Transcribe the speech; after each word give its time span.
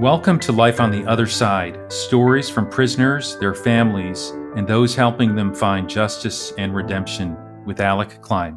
Welcome 0.00 0.40
to 0.40 0.52
Life 0.52 0.80
on 0.80 0.90
the 0.90 1.04
Other 1.04 1.26
Side 1.26 1.92
stories 1.92 2.48
from 2.48 2.70
prisoners, 2.70 3.36
their 3.36 3.52
families, 3.52 4.30
and 4.56 4.66
those 4.66 4.94
helping 4.94 5.34
them 5.34 5.54
find 5.54 5.90
justice 5.90 6.54
and 6.56 6.74
redemption 6.74 7.36
with 7.66 7.80
Alec 7.80 8.22
Klein. 8.22 8.56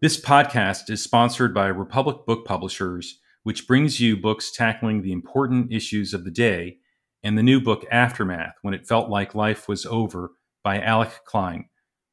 This 0.00 0.20
podcast 0.20 0.88
is 0.88 1.02
sponsored 1.02 1.52
by 1.52 1.66
Republic 1.66 2.18
Book 2.28 2.46
Publishers, 2.46 3.18
which 3.42 3.66
brings 3.66 3.98
you 3.98 4.16
books 4.16 4.52
tackling 4.52 5.02
the 5.02 5.10
important 5.10 5.72
issues 5.72 6.14
of 6.14 6.24
the 6.24 6.30
day, 6.30 6.76
and 7.24 7.36
the 7.36 7.42
new 7.42 7.60
book 7.60 7.84
Aftermath 7.90 8.54
When 8.62 8.72
It 8.72 8.86
Felt 8.86 9.10
Like 9.10 9.34
Life 9.34 9.66
Was 9.66 9.84
Over 9.84 10.30
by 10.62 10.80
Alec 10.80 11.24
Klein. 11.24 11.64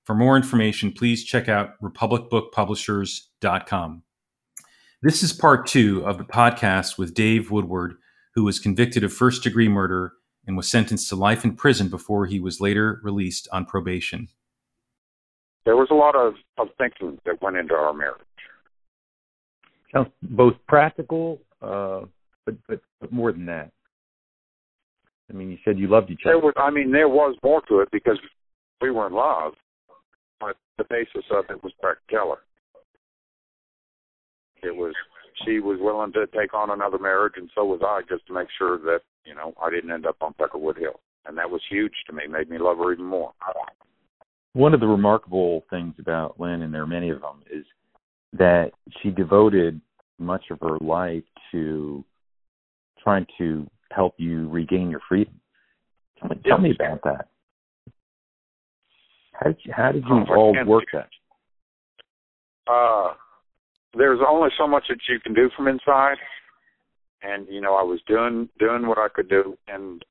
For 0.05 0.15
more 0.15 0.35
information, 0.35 0.91
please 0.91 1.23
check 1.23 1.49
out 1.49 1.79
republicbookpublishers.com. 1.83 4.03
This 5.03 5.21
is 5.21 5.33
part 5.33 5.67
two 5.67 6.03
of 6.03 6.17
the 6.17 6.23
podcast 6.23 6.97
with 6.97 7.13
Dave 7.13 7.51
Woodward 7.51 7.93
who 8.39 8.45
was 8.45 8.57
convicted 8.57 9.03
of 9.03 9.11
first 9.11 9.43
degree 9.43 9.67
murder 9.67 10.13
and 10.47 10.55
was 10.55 10.71
sentenced 10.71 11.09
to 11.09 11.15
life 11.17 11.43
in 11.43 11.57
prison 11.57 11.89
before 11.89 12.25
he 12.25 12.39
was 12.39 12.61
later 12.61 13.01
released 13.03 13.49
on 13.51 13.65
probation. 13.65 14.29
There 15.65 15.75
was 15.75 15.89
a 15.91 15.93
lot 15.93 16.15
of, 16.15 16.35
of 16.57 16.69
thinking 16.77 17.19
that 17.25 17.41
went 17.41 17.57
into 17.57 17.73
our 17.73 17.93
marriage. 17.93 18.21
Sounds 19.93 20.07
both 20.21 20.53
practical, 20.69 21.41
uh, 21.61 22.05
but, 22.45 22.55
but 22.69 22.79
but 23.01 23.11
more 23.11 23.33
than 23.33 23.45
that. 23.47 23.71
I 25.29 25.33
mean, 25.33 25.51
you 25.51 25.57
said 25.65 25.77
you 25.77 25.89
loved 25.89 26.09
each 26.09 26.21
other. 26.25 26.35
There 26.35 26.39
was, 26.39 26.53
I 26.55 26.71
mean, 26.71 26.93
there 26.93 27.09
was 27.09 27.35
more 27.43 27.61
to 27.67 27.81
it 27.81 27.89
because 27.91 28.17
we 28.81 28.89
were 28.89 29.07
in 29.07 29.13
love, 29.13 29.53
but 30.39 30.55
the 30.77 30.85
basis 30.89 31.25
of 31.29 31.43
it 31.49 31.61
was 31.61 31.73
Brett 31.81 31.97
Keller. 32.09 32.39
It 34.63 34.73
was 34.73 34.93
she 35.45 35.59
was 35.59 35.77
willing 35.81 36.13
to 36.13 36.27
take 36.27 36.53
on 36.53 36.69
another 36.69 36.97
marriage, 36.97 37.33
and 37.37 37.49
so 37.55 37.65
was 37.65 37.81
I, 37.83 38.01
just 38.09 38.25
to 38.27 38.33
make 38.33 38.47
sure 38.57 38.77
that 38.79 38.99
you 39.25 39.35
know 39.35 39.53
I 39.61 39.69
didn't 39.69 39.91
end 39.91 40.05
up 40.05 40.17
on 40.21 40.33
Peckerwood 40.33 40.77
Hill, 40.77 40.99
and 41.25 41.37
that 41.37 41.49
was 41.49 41.61
huge 41.69 41.93
to 42.07 42.13
me. 42.13 42.27
Made 42.27 42.49
me 42.49 42.57
love 42.57 42.77
her 42.77 42.93
even 42.93 43.05
more. 43.05 43.33
One 44.53 44.73
of 44.73 44.79
the 44.79 44.87
remarkable 44.87 45.63
things 45.69 45.93
about 45.99 46.39
Lynn, 46.39 46.63
and 46.63 46.73
there 46.73 46.81
are 46.81 46.87
many 46.87 47.09
of 47.09 47.21
them, 47.21 47.41
is 47.51 47.65
that 48.33 48.71
she 49.01 49.09
devoted 49.09 49.79
much 50.17 50.45
of 50.51 50.59
her 50.61 50.77
life 50.81 51.23
to 51.51 52.03
trying 53.01 53.25
to 53.37 53.67
help 53.91 54.15
you 54.17 54.49
regain 54.49 54.89
your 54.89 54.99
freedom. 55.07 55.39
Tell 56.19 56.29
me, 56.29 56.41
tell 56.45 56.57
me 56.57 56.71
about 56.71 57.01
that. 57.03 57.27
How 59.33 59.47
did 59.47 59.57
you, 59.63 59.73
how 59.75 59.91
did 59.91 60.03
you 60.03 60.25
oh, 60.29 60.35
all 60.35 60.65
work 60.65 60.83
that? 60.93 61.07
Uh, 62.67 63.13
there's 63.95 64.19
only 64.27 64.49
so 64.57 64.67
much 64.67 64.83
that 64.89 64.99
you 65.07 65.19
can 65.19 65.33
do 65.33 65.49
from 65.55 65.67
inside. 65.67 66.17
And 67.21 67.47
you 67.49 67.59
know 67.59 67.75
i 67.75 67.83
was 67.83 67.99
doing 68.07 68.47
doing 68.59 68.87
what 68.87 68.97
i 68.97 69.07
could 69.13 69.29
do. 69.29 69.57
And 69.67 70.03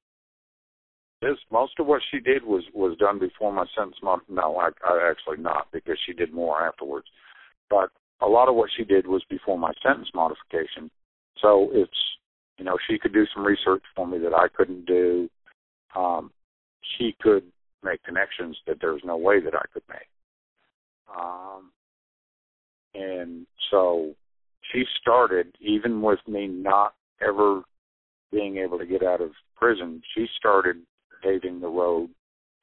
this 1.23 1.39
most 1.51 1.73
of 1.79 1.87
what 1.87 2.03
she 2.11 2.21
did 2.21 2.45
was 2.45 2.65
was 2.75 2.97
done 2.99 3.19
before 3.19 3.53
my 3.53 3.65
sentence 3.77 3.97
month 4.03 4.25
no 4.29 4.57
I, 4.57 4.69
I 4.87 5.11
actually 5.11 5.43
not 5.43 5.69
because 5.73 5.99
she 6.05 6.13
did 6.13 6.33
more 6.33 6.61
afterwards. 6.67 7.07
But 7.71 7.91
a 8.21 8.27
lot 8.27 8.49
of 8.49 8.57
what 8.57 8.71
she 8.77 8.85
did 8.85 9.07
was 9.07 9.23
before 9.31 9.59
my 9.59 9.73
sentence 9.83 10.09
modification. 10.15 10.91
So 11.41 11.71
it's 11.73 11.99
you 12.59 12.65
know 12.65 12.77
she 12.89 12.99
could 12.99 13.15
do 13.15 13.25
some 13.35 13.45
research 13.45 13.83
for 13.97 14.07
me 14.07 14.19
that 14.19 14.35
i 14.35 14.49
couldn't 14.55 14.85
do. 14.85 15.31
Um 15.97 16.31
she 16.99 17.17
could 17.23 17.45
make 17.83 18.03
connections 18.03 18.59
that 18.67 18.79
there's 18.81 19.03
no 19.05 19.17
way 19.17 19.41
that 19.41 19.55
i 19.55 19.63
could 19.73 19.85
make. 19.89 20.09
Um 21.09 21.71
and 22.95 23.47
so 23.71 24.15
she 24.73 24.85
started, 25.01 25.55
even 25.61 26.03
with 26.03 26.21
me 26.27 26.47
not 26.47 26.95
ever 27.27 27.63
being 28.33 28.59
able 28.59 28.79
to 28.79 28.87
get 28.87 29.03
out 29.03 29.21
of 29.21 29.31
prison, 29.57 30.03
she 30.15 30.27
started 30.37 30.77
paving 31.23 31.61
the 31.61 31.69
road 31.69 32.11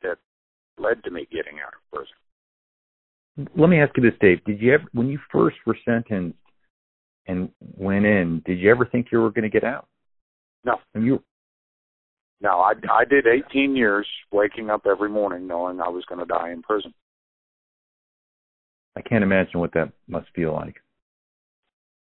that 0.02 0.18
led 0.78 1.04
to 1.04 1.12
me 1.12 1.28
getting 1.32 1.60
out 1.60 1.74
of 1.74 1.82
prison. 1.92 3.50
Let 3.58 3.70
me 3.70 3.82
ask 3.82 3.96
you 3.98 4.04
this, 4.04 4.18
Dave. 4.22 4.44
Did 4.46 4.62
you 4.62 4.76
ever, 4.76 4.86
when 4.94 5.10
you 5.10 5.20
first 5.32 5.58
were 5.66 5.78
sentenced 5.84 6.38
and 7.28 7.50
went 7.60 8.06
in, 8.06 8.42
did 8.46 8.60
you 8.60 8.72
ever 8.72 8.86
think 8.86 9.08
you 9.12 9.20
were 9.20 9.32
going 9.32 9.44
to 9.44 9.50
get 9.50 9.64
out? 9.64 9.88
No. 10.64 10.78
And 10.94 11.06
you? 11.06 11.22
No, 12.42 12.60
I 12.60 12.74
I 12.92 13.06
did 13.06 13.26
18 13.28 13.76
years 13.76 14.08
waking 14.32 14.70
up 14.70 14.86
every 14.86 15.10
morning 15.10 15.48
knowing 15.48 15.82
I 15.82 15.90
was 15.90 16.06
going 16.06 16.20
to 16.20 16.26
die 16.26 16.52
in 16.52 16.62
prison. 16.62 16.94
I 18.96 19.02
can't 19.02 19.24
imagine 19.24 19.60
what 19.60 19.74
that 19.74 19.92
must 20.08 20.28
feel 20.36 20.54
like. 20.54 20.76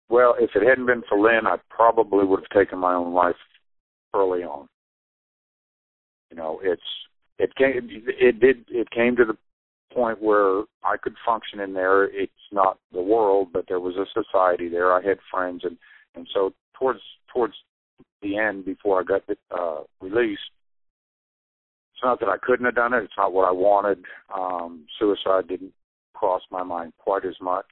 Well, 0.09 0.35
if 0.39 0.51
it 0.55 0.67
hadn't 0.67 0.87
been 0.87 1.03
for 1.09 1.19
Lynn, 1.19 1.47
I 1.47 1.57
probably 1.69 2.25
would 2.25 2.41
have 2.41 2.59
taken 2.59 2.79
my 2.79 2.95
own 2.95 3.13
life 3.13 3.37
early 4.15 4.43
on. 4.43 4.69
You 6.31 6.37
know, 6.37 6.61
it's 6.63 6.83
it 7.39 7.55
came 7.57 7.89
it 7.91 8.41
did 8.41 8.65
it 8.69 8.91
came 8.91 9.17
to 9.17 9.25
the 9.25 9.37
point 9.95 10.23
where 10.23 10.63
I 10.85 10.97
could 11.03 11.15
function 11.25 11.61
in 11.61 11.75
there. 11.75 12.05
It's 12.05 12.33
not 12.53 12.79
the 12.93 13.03
world, 13.03 13.49
but 13.53 13.65
there 13.69 13.81
was 13.81 13.97
a 13.97 14.07
society 14.13 14.69
there. 14.69 14.93
I 14.93 15.03
had 15.03 15.19
friends, 15.31 15.63
and 15.65 15.77
and 16.15 16.27
so 16.33 16.53
towards 16.79 17.01
towards 17.33 17.55
the 18.23 18.37
end, 18.37 18.65
before 18.65 19.01
I 19.01 19.05
got 19.05 19.23
uh, 19.51 19.83
released, 20.01 20.41
it's 21.95 22.03
not 22.03 22.21
that 22.21 22.29
I 22.29 22.37
couldn't 22.41 22.67
have 22.67 22.75
done 22.75 22.95
it. 22.95 23.05
It's 23.05 23.13
not 23.17 23.33
what 23.33 23.49
I 23.49 23.53
wanted. 23.53 24.05
Um, 24.35 24.87
suicide 24.99 25.49
didn't 25.49 25.73
cross 26.15 26.43
my 26.51 26.63
mind 26.63 26.93
quite 26.99 27.25
as 27.25 27.37
much. 27.41 27.67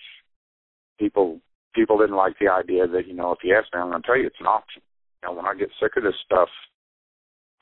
People 0.99 1.41
people 1.77 1.99
didn't 1.99 2.17
like 2.17 2.35
the 2.41 2.49
idea 2.49 2.87
that 2.89 3.07
you 3.07 3.15
know 3.15 3.33
if 3.33 3.39
you 3.45 3.55
ask 3.55 3.73
me, 3.73 3.81
I'm 3.81 3.91
going 3.91 4.03
to 4.03 4.07
tell 4.07 4.19
you 4.19 4.27
it's 4.27 4.41
an 4.41 4.47
option. 4.47 4.83
You 5.23 5.29
know, 5.29 5.37
when 5.37 5.47
I 5.47 5.55
get 5.55 5.69
sick 5.81 5.93
of 5.97 6.03
this 6.03 6.19
stuff, 6.25 6.49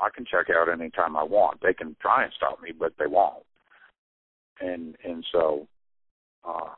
I 0.01 0.09
can 0.15 0.25
check 0.25 0.47
out 0.55 0.73
anytime 0.73 1.17
I 1.17 1.25
want. 1.25 1.61
They 1.61 1.75
can 1.75 1.97
try 2.01 2.25
and 2.25 2.33
stop 2.37 2.63
me, 2.63 2.71
but 2.79 2.93
they 2.99 3.07
won't. 3.07 3.45
And 4.61 4.97
and 5.05 5.25
so, 5.33 5.67
uh, 6.49 6.75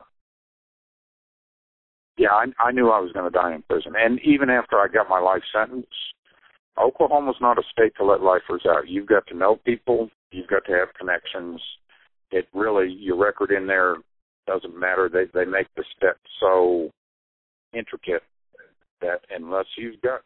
yeah, 2.17 2.31
I, 2.31 2.45
I 2.59 2.71
knew 2.71 2.89
I 2.89 2.99
was 2.99 3.11
going 3.13 3.31
to 3.31 3.37
die 3.37 3.53
in 3.55 3.61
prison. 3.61 3.93
And 3.95 4.19
even 4.25 4.49
after 4.49 4.77
I 4.77 4.87
got 4.87 5.07
my 5.07 5.19
life 5.19 5.43
sentence, 5.53 5.85
Oklahoma's 6.77 7.37
not 7.39 7.59
a 7.59 7.63
state 7.71 7.93
to 7.97 8.05
let 8.05 8.21
lifers 8.21 8.63
out. 8.67 8.89
You've 8.89 9.07
got 9.07 9.27
to 9.27 9.37
know 9.37 9.59
people. 9.63 10.09
You've 10.31 10.47
got 10.47 10.65
to 10.65 10.73
have 10.73 10.93
connections 10.99 11.61
it 12.31 12.47
really 12.53 12.91
your 12.91 13.17
record 13.17 13.51
in 13.51 13.67
there 13.67 13.95
doesn't 14.45 14.77
matter. 14.77 15.09
They 15.11 15.25
they 15.33 15.45
make 15.45 15.67
the 15.75 15.83
steps 15.95 16.19
so 16.39 16.89
intricate 17.73 18.23
that 19.01 19.19
unless 19.35 19.65
you've 19.77 20.01
got 20.01 20.21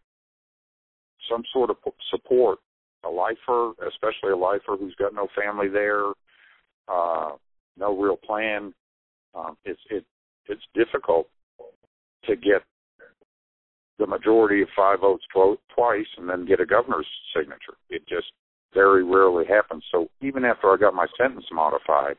some 1.29 1.43
sort 1.53 1.69
of 1.69 1.77
support, 2.09 2.59
a 3.03 3.09
lifer, 3.09 3.71
especially 3.87 4.31
a 4.31 4.37
lifer 4.37 4.77
who's 4.79 4.95
got 4.95 5.13
no 5.13 5.27
family 5.35 5.67
there, 5.67 6.11
uh, 6.87 7.31
no 7.77 7.97
real 7.99 8.17
plan, 8.17 8.73
um, 9.33 9.57
it's 9.65 9.79
it 9.89 10.05
it's 10.47 10.61
difficult 10.73 11.27
to 12.25 12.35
get 12.35 12.63
the 13.97 14.07
majority 14.07 14.61
of 14.61 14.67
five 14.75 14.99
votes 15.01 15.23
tw- 15.33 15.59
twice 15.73 16.07
and 16.17 16.27
then 16.29 16.45
get 16.45 16.59
a 16.59 16.65
governor's 16.65 17.07
signature. 17.35 17.77
It 17.89 18.01
just 18.07 18.31
very 18.73 19.03
rarely 19.03 19.45
happens. 19.45 19.83
So 19.91 20.09
even 20.21 20.43
after 20.43 20.71
I 20.71 20.77
got 20.77 20.93
my 20.93 21.07
sentence 21.19 21.45
modified, 21.51 22.17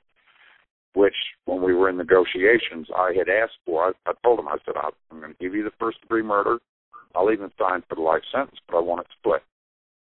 which 0.94 1.14
when 1.46 1.62
we 1.62 1.74
were 1.74 1.88
in 1.88 1.96
negotiations, 1.96 2.88
I 2.94 3.12
had 3.16 3.28
asked 3.28 3.58
for, 3.64 3.84
I, 3.84 4.10
I 4.10 4.12
told 4.22 4.38
him, 4.38 4.48
I 4.48 4.56
said, 4.64 4.74
I'm 4.76 5.20
going 5.20 5.32
to 5.32 5.38
give 5.38 5.54
you 5.54 5.64
the 5.64 5.72
first 5.78 6.00
degree 6.02 6.22
murder. 6.22 6.58
I'll 7.14 7.32
even 7.32 7.50
sign 7.58 7.82
for 7.88 7.94
the 7.94 8.02
life 8.02 8.22
sentence, 8.32 8.58
but 8.68 8.76
I 8.76 8.80
want 8.80 9.02
it 9.02 9.06
split. 9.18 9.42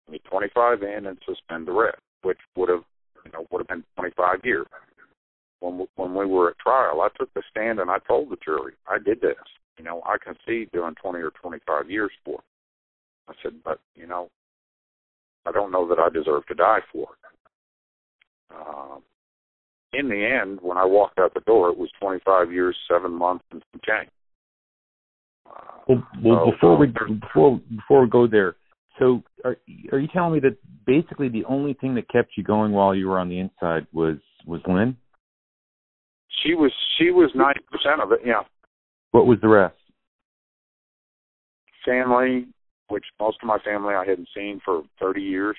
Give 0.06 0.14
me 0.14 0.20
25 0.30 0.84
in 0.84 1.08
and 1.08 1.18
suspend 1.26 1.68
the 1.68 1.72
rest, 1.72 2.00
which 2.24 2.38
would 2.56 2.70
have, 2.70 2.84
you 3.26 3.32
know, 3.32 3.46
would 3.52 3.60
have 3.60 3.68
been 3.68 3.84
25 3.98 4.40
years. 4.44 4.68
When 5.60 5.80
we, 5.80 5.86
when 5.96 6.14
we 6.14 6.26
were 6.26 6.52
at 6.52 6.60
trial, 6.60 7.02
I 7.02 7.10
took 7.18 7.34
the 7.34 7.44
stand 7.50 7.80
and 7.80 7.90
I 7.90 7.98
told 8.08 8.30
the 8.30 8.38
jury, 8.44 8.74
I 8.88 8.98
did 8.98 9.22
this. 9.22 9.36
You 9.78 9.84
know, 9.84 10.02
I 10.06 10.18
can 10.24 10.36
see 10.48 10.68
doing 10.72 10.96
20 11.02 11.20
or 11.20 11.32
25 11.32 11.90
years 11.90 12.12
for. 12.24 12.36
It. 12.36 12.44
I 13.28 13.34
said, 13.42 13.54
but 13.64 13.80
you 13.96 14.06
know, 14.08 14.30
I 15.46 15.52
don't 15.52 15.72
know 15.72 15.88
that 15.88 16.00
I 16.00 16.10
deserve 16.10 16.46
to 16.48 16.54
die 16.54 16.80
for 16.92 17.10
it. 17.14 18.56
Um, 18.56 19.02
in 19.98 20.10
the 20.10 20.26
end, 20.26 20.60
when 20.62 20.78
I 20.78 20.86
walked 20.86 21.20
out 21.20 21.34
the 21.34 21.42
door, 21.42 21.70
it 21.70 21.78
was 21.78 21.90
25 22.00 22.52
years, 22.52 22.76
seven 22.90 23.12
months, 23.12 23.44
and 23.52 23.64
some 23.72 23.82
change. 23.88 24.10
Uh, 25.48 25.78
well, 25.88 26.08
well 26.24 26.46
so, 26.46 26.52
before 26.52 26.78
we 26.78 26.88
before 26.88 27.62
before 27.76 28.02
we 28.04 28.10
go 28.10 28.28
there, 28.28 28.56
so 29.00 29.24
are 29.44 29.58
are 29.92 30.00
you 30.00 30.08
telling 30.08 30.34
me 30.34 30.40
that 30.42 30.58
basically 30.86 31.30
the 31.30 31.46
only 31.46 31.74
thing 31.74 31.96
that 31.96 32.10
kept 32.10 32.32
you 32.38 32.44
going 32.44 32.72
while 32.72 32.96
you 32.96 33.08
were 33.08 33.20
on 33.20 33.30
the 33.30 33.40
inside 33.40 33.86
was 33.94 34.18
was 34.46 34.62
Lynn? 34.68 34.98
She 36.44 36.54
was 36.54 36.72
she 36.98 37.12
was 37.12 37.32
ninety 37.36 37.62
percent 37.72 38.02
of 38.02 38.12
it. 38.12 38.20
Yeah. 38.26 38.42
What 39.12 39.28
was 39.28 39.38
the 39.42 39.48
rest? 39.48 39.76
Family, 41.86 42.48
which 42.90 43.06
most 43.20 43.38
of 43.42 43.48
my 43.48 43.60
family 43.60 43.94
I 43.94 44.06
hadn't 44.06 44.28
seen 44.36 44.60
for 44.66 44.84
30 45.00 45.22
years. 45.22 45.56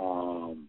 Um, 0.00 0.68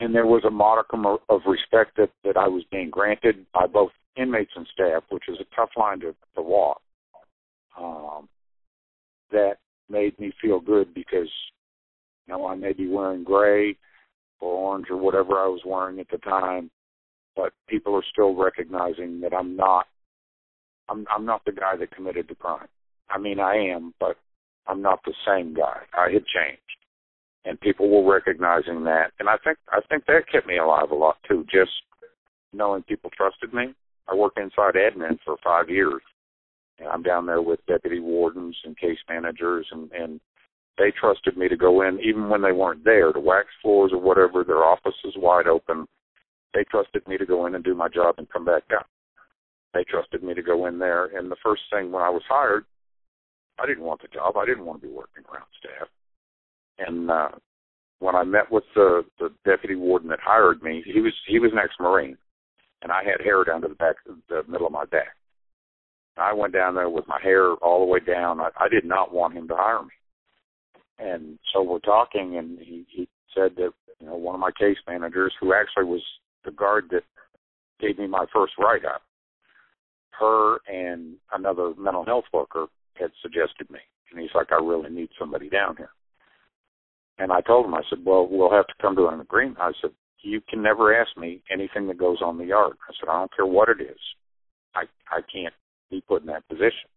and 0.00 0.14
there 0.14 0.26
was 0.26 0.44
a 0.44 0.50
modicum 0.50 1.06
of, 1.06 1.40
respect 1.46 1.96
that, 1.96 2.10
that 2.24 2.36
I 2.36 2.48
was 2.48 2.64
being 2.70 2.90
granted 2.90 3.46
by 3.52 3.66
both 3.66 3.90
inmates 4.16 4.52
and 4.54 4.66
staff, 4.72 5.02
which 5.10 5.24
is 5.28 5.38
a 5.40 5.56
tough 5.56 5.70
line 5.76 6.00
to, 6.00 6.14
to 6.36 6.42
walk. 6.42 6.80
Um, 7.80 8.28
that 9.30 9.58
made 9.88 10.18
me 10.18 10.32
feel 10.40 10.60
good 10.60 10.92
because 10.94 11.28
you 12.26 12.34
know 12.34 12.46
I 12.46 12.54
may 12.54 12.72
be 12.72 12.88
wearing 12.88 13.24
gray 13.24 13.76
or 14.40 14.52
orange 14.52 14.86
or 14.90 14.96
whatever 14.96 15.34
I 15.34 15.46
was 15.46 15.60
wearing 15.64 16.00
at 16.00 16.08
the 16.10 16.18
time, 16.18 16.70
but 17.36 17.52
people 17.68 17.94
are 17.94 18.04
still 18.10 18.34
recognizing 18.34 19.20
that 19.20 19.34
I'm 19.34 19.54
not 19.54 19.86
I'm 20.88 21.06
I'm 21.14 21.24
not 21.24 21.44
the 21.44 21.52
guy 21.52 21.76
that 21.76 21.94
committed 21.94 22.26
the 22.28 22.34
crime. 22.34 22.68
I 23.10 23.18
mean 23.18 23.38
I 23.38 23.54
am, 23.54 23.94
but 24.00 24.16
I'm 24.66 24.82
not 24.82 25.00
the 25.04 25.14
same 25.26 25.54
guy. 25.54 25.82
I 25.96 26.04
had 26.04 26.24
changed. 26.26 26.77
And 27.44 27.60
people 27.60 27.88
were 27.88 28.12
recognizing 28.12 28.84
that. 28.84 29.12
And 29.20 29.28
I 29.28 29.36
think 29.42 29.58
I 29.70 29.80
think 29.88 30.04
that 30.06 30.30
kept 30.30 30.46
me 30.46 30.58
alive 30.58 30.90
a 30.90 30.94
lot 30.94 31.16
too, 31.28 31.44
just 31.50 31.70
knowing 32.52 32.82
people 32.82 33.10
trusted 33.16 33.52
me. 33.52 33.74
I 34.08 34.14
worked 34.14 34.38
inside 34.38 34.74
admin 34.74 35.18
for 35.24 35.36
five 35.44 35.68
years. 35.68 36.02
And 36.78 36.88
I'm 36.88 37.02
down 37.02 37.26
there 37.26 37.42
with 37.42 37.64
deputy 37.66 38.00
wardens 38.00 38.56
and 38.64 38.76
case 38.76 38.98
managers 39.08 39.66
and, 39.72 39.90
and 39.92 40.20
they 40.78 40.92
trusted 40.92 41.36
me 41.36 41.48
to 41.48 41.56
go 41.56 41.82
in 41.82 41.98
even 42.00 42.28
when 42.28 42.40
they 42.40 42.52
weren't 42.52 42.84
there 42.84 43.12
to 43.12 43.18
wax 43.18 43.48
floors 43.60 43.90
or 43.92 44.00
whatever, 44.00 44.44
their 44.44 44.64
office 44.64 44.94
is 45.04 45.14
wide 45.16 45.48
open. 45.48 45.86
They 46.54 46.64
trusted 46.64 47.06
me 47.08 47.18
to 47.18 47.26
go 47.26 47.46
in 47.46 47.54
and 47.54 47.64
do 47.64 47.74
my 47.74 47.88
job 47.88 48.14
and 48.18 48.30
come 48.30 48.44
back 48.44 48.62
out. 48.72 48.86
They 49.74 49.84
trusted 49.84 50.22
me 50.22 50.34
to 50.34 50.42
go 50.42 50.66
in 50.66 50.78
there 50.78 51.06
and 51.06 51.30
the 51.30 51.36
first 51.42 51.62
thing 51.72 51.90
when 51.90 52.02
I 52.02 52.10
was 52.10 52.22
hired, 52.28 52.64
I 53.58 53.66
didn't 53.66 53.84
want 53.84 54.02
the 54.02 54.08
job. 54.08 54.36
I 54.36 54.46
didn't 54.46 54.64
want 54.64 54.80
to 54.80 54.86
be 54.86 54.92
working 54.92 55.24
around 55.32 55.46
staff. 55.58 55.88
And 56.78 57.10
uh 57.10 57.28
when 58.00 58.14
I 58.14 58.24
met 58.24 58.50
with 58.50 58.64
the 58.74 59.04
the 59.18 59.30
deputy 59.44 59.74
warden 59.74 60.08
that 60.10 60.20
hired 60.22 60.62
me, 60.62 60.82
he 60.84 61.00
was 61.00 61.12
he 61.26 61.38
was 61.38 61.52
an 61.52 61.58
ex 61.58 61.70
Marine 61.80 62.16
and 62.82 62.92
I 62.92 63.02
had 63.04 63.20
hair 63.24 63.44
down 63.44 63.62
to 63.62 63.68
the 63.68 63.74
back 63.74 63.96
the 64.28 64.42
middle 64.48 64.66
of 64.66 64.72
my 64.72 64.84
back. 64.84 65.16
I 66.16 66.32
went 66.32 66.52
down 66.52 66.74
there 66.74 66.90
with 66.90 67.06
my 67.06 67.20
hair 67.22 67.52
all 67.54 67.80
the 67.80 67.90
way 67.90 68.00
down. 68.00 68.40
I, 68.40 68.48
I 68.58 68.68
did 68.68 68.84
not 68.84 69.12
want 69.12 69.34
him 69.34 69.46
to 69.48 69.54
hire 69.56 69.82
me. 69.82 69.90
And 70.98 71.38
so 71.52 71.62
we're 71.62 71.78
talking 71.78 72.38
and 72.38 72.58
he, 72.58 72.84
he 72.88 73.08
said 73.34 73.52
that, 73.56 73.70
you 74.00 74.06
know, 74.06 74.16
one 74.16 74.34
of 74.34 74.40
my 74.40 74.50
case 74.50 74.78
managers 74.86 75.32
who 75.40 75.54
actually 75.54 75.84
was 75.84 76.02
the 76.44 76.50
guard 76.50 76.86
that 76.90 77.04
gave 77.80 77.98
me 77.98 78.08
my 78.08 78.26
first 78.32 78.54
write 78.58 78.84
up, 78.84 79.02
her 80.18 80.58
and 80.66 81.14
another 81.32 81.72
mental 81.78 82.04
health 82.04 82.24
worker 82.32 82.66
had 82.94 83.10
suggested 83.22 83.70
me. 83.70 83.78
And 84.10 84.20
he's 84.20 84.30
like, 84.34 84.48
I 84.50 84.56
really 84.56 84.90
need 84.90 85.10
somebody 85.18 85.48
down 85.48 85.76
here. 85.76 85.90
And 87.18 87.32
I 87.32 87.40
told 87.40 87.66
him, 87.66 87.74
I 87.74 87.82
said, 87.90 87.98
well, 88.04 88.28
we'll 88.30 88.52
have 88.52 88.66
to 88.68 88.74
come 88.80 88.94
to 88.96 89.08
an 89.08 89.20
agreement. 89.20 89.58
I 89.60 89.72
said, 89.80 89.90
you 90.22 90.40
can 90.48 90.62
never 90.62 90.94
ask 90.94 91.16
me 91.16 91.42
anything 91.50 91.86
that 91.88 91.98
goes 91.98 92.18
on 92.22 92.38
the 92.38 92.46
yard. 92.46 92.76
I 92.88 92.92
said, 92.98 93.08
I 93.08 93.18
don't 93.18 93.34
care 93.34 93.46
what 93.46 93.68
it 93.68 93.80
is. 93.80 93.98
I 94.74 94.82
I 95.10 95.20
can't 95.32 95.54
be 95.90 96.00
put 96.06 96.22
in 96.22 96.28
that 96.28 96.48
position. 96.48 96.88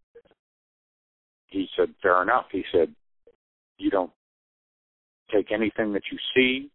He 1.47 1.67
said, 1.77 1.89
fair 2.01 2.21
enough. 2.21 2.45
He 2.51 2.63
said, 2.71 2.93
you 3.77 3.89
don't 3.89 4.11
take 5.33 5.51
anything 5.51 5.93
that 5.93 6.03
you 6.11 6.17
see, 6.35 6.69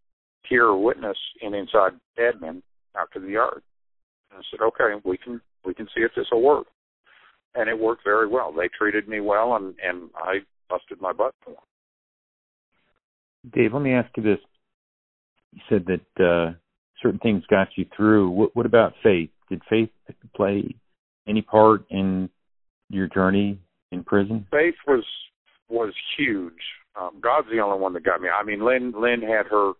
hear, 0.48 0.66
or 0.66 0.82
witness 0.82 1.16
in 1.42 1.54
inside 1.54 1.92
admin 2.18 2.62
out 2.98 3.08
to 3.12 3.20
the 3.20 3.30
yard. 3.30 3.62
And 4.30 4.40
I 4.40 4.42
said, 4.50 4.62
okay, 4.62 5.00
we 5.04 5.18
can 5.18 5.40
we 5.64 5.74
can 5.74 5.86
see 5.86 6.02
if 6.02 6.12
this 6.16 6.26
will 6.30 6.42
work. 6.42 6.66
And 7.54 7.68
it 7.68 7.78
worked 7.78 8.04
very 8.04 8.28
well. 8.28 8.52
They 8.52 8.68
treated 8.68 9.08
me 9.08 9.20
well, 9.20 9.56
and 9.56 9.74
and 9.82 10.10
I 10.16 10.38
busted 10.68 11.00
my 11.00 11.12
butt 11.12 11.34
for 11.44 11.50
them. 11.50 11.60
Dave, 13.52 13.72
let 13.72 13.82
me 13.82 13.92
ask 13.92 14.10
you 14.16 14.22
this: 14.22 14.38
you 15.52 15.60
said 15.68 15.86
that 15.86 16.24
uh, 16.24 16.52
certain 17.02 17.20
things 17.20 17.44
got 17.48 17.68
you 17.76 17.86
through. 17.96 18.30
What, 18.30 18.56
what 18.56 18.66
about 18.66 18.94
faith? 19.02 19.30
Did 19.48 19.62
faith 19.68 19.90
play 20.34 20.74
any 21.28 21.42
part 21.42 21.84
in 21.90 22.28
your 22.90 23.08
journey 23.08 23.58
in 23.92 24.02
prison? 24.04 24.46
Faith 24.50 24.74
was 24.86 25.04
was 25.68 25.92
huge. 26.16 26.52
Um, 27.00 27.20
God's 27.20 27.48
the 27.50 27.60
only 27.60 27.78
one 27.78 27.92
that 27.94 28.04
got 28.04 28.20
me. 28.20 28.28
I 28.28 28.42
mean, 28.42 28.64
Lynn 28.64 28.92
Lynn 28.96 29.22
had 29.22 29.46
her. 29.50 29.72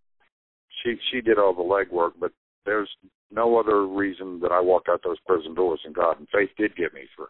She 0.83 0.97
she 1.11 1.21
did 1.21 1.39
all 1.39 1.55
the 1.55 1.63
legwork, 1.63 2.13
but 2.21 2.33
there's 2.65 2.91
no 3.31 3.59
other 3.59 3.87
reason 3.87 4.41
that 4.41 4.53
I 4.53 4.61
walked 4.61 4.89
out 4.89 5.01
those 5.03 5.19
prison 5.27 5.55
doors 5.55 5.81
than 5.85 5.93
God. 5.93 6.19
And 6.19 6.29
faith 6.33 6.51
did 6.57 6.77
get 6.77 6.95
me 6.95 7.03
through. 7.15 7.27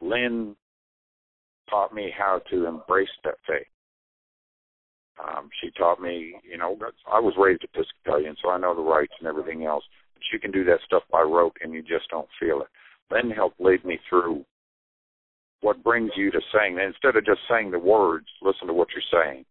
Lynn 0.00 0.56
taught 1.70 1.94
me 1.94 2.12
how 2.16 2.40
to 2.50 2.66
embrace 2.66 3.08
that 3.24 3.34
faith. 3.46 3.66
Um, 5.18 5.48
she 5.60 5.70
taught 5.70 6.00
me, 6.00 6.34
you 6.48 6.58
know, 6.58 6.78
I 7.10 7.20
was 7.20 7.34
raised 7.38 7.64
Episcopalian, 7.64 8.36
so 8.42 8.50
I 8.50 8.58
know 8.58 8.74
the 8.74 8.82
rites 8.82 9.14
and 9.18 9.28
everything 9.28 9.64
else. 9.64 9.84
But 10.14 10.22
you 10.32 10.38
can 10.38 10.50
do 10.50 10.64
that 10.64 10.80
stuff 10.84 11.02
by 11.10 11.22
rote, 11.22 11.56
and 11.62 11.72
you 11.72 11.82
just 11.82 12.08
don't 12.10 12.28
feel 12.38 12.60
it. 12.60 12.68
Then 13.10 13.30
helped 13.30 13.60
lead 13.60 13.84
me 13.84 13.98
through 14.08 14.44
what 15.60 15.82
brings 15.82 16.10
you 16.16 16.30
to 16.30 16.40
saying. 16.52 16.78
Instead 16.78 17.16
of 17.16 17.24
just 17.24 17.40
saying 17.48 17.70
the 17.70 17.78
words, 17.78 18.26
listen 18.42 18.66
to 18.66 18.74
what 18.74 18.88
you're 18.92 19.22
saying. 19.22 19.44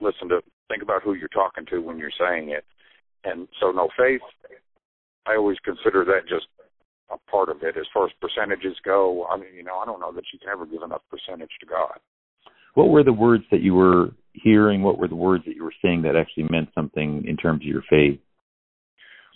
Listen 0.00 0.28
to, 0.30 0.40
think 0.68 0.82
about 0.82 1.02
who 1.02 1.14
you're 1.14 1.28
talking 1.28 1.66
to 1.66 1.78
when 1.78 1.98
you're 1.98 2.10
saying 2.18 2.50
it. 2.50 2.64
And 3.24 3.48
so, 3.60 3.70
no 3.70 3.88
faith. 3.96 4.20
I 5.26 5.36
always 5.36 5.58
consider 5.64 6.04
that 6.06 6.28
just 6.28 6.46
a 7.10 7.18
part 7.30 7.48
of 7.48 7.62
it. 7.62 7.76
As 7.76 7.86
far 7.92 8.06
as 8.06 8.12
percentages 8.20 8.76
go, 8.84 9.26
I 9.26 9.36
mean, 9.36 9.54
you 9.54 9.62
know, 9.62 9.78
I 9.78 9.84
don't 9.84 10.00
know 10.00 10.12
that 10.12 10.24
you 10.32 10.38
can 10.38 10.48
ever 10.48 10.66
give 10.66 10.82
enough 10.82 11.02
percentage 11.10 11.50
to 11.60 11.66
God. 11.66 11.98
What 12.74 12.90
were 12.90 13.02
the 13.02 13.12
words 13.12 13.44
that 13.50 13.60
you 13.60 13.74
were 13.74 14.10
hearing? 14.32 14.82
What 14.82 14.98
were 14.98 15.08
the 15.08 15.16
words 15.16 15.44
that 15.46 15.56
you 15.56 15.64
were 15.64 15.74
saying 15.82 16.02
that 16.02 16.16
actually 16.16 16.46
meant 16.50 16.68
something 16.74 17.24
in 17.26 17.36
terms 17.36 17.62
of 17.62 17.66
your 17.66 17.82
faith? 17.88 18.20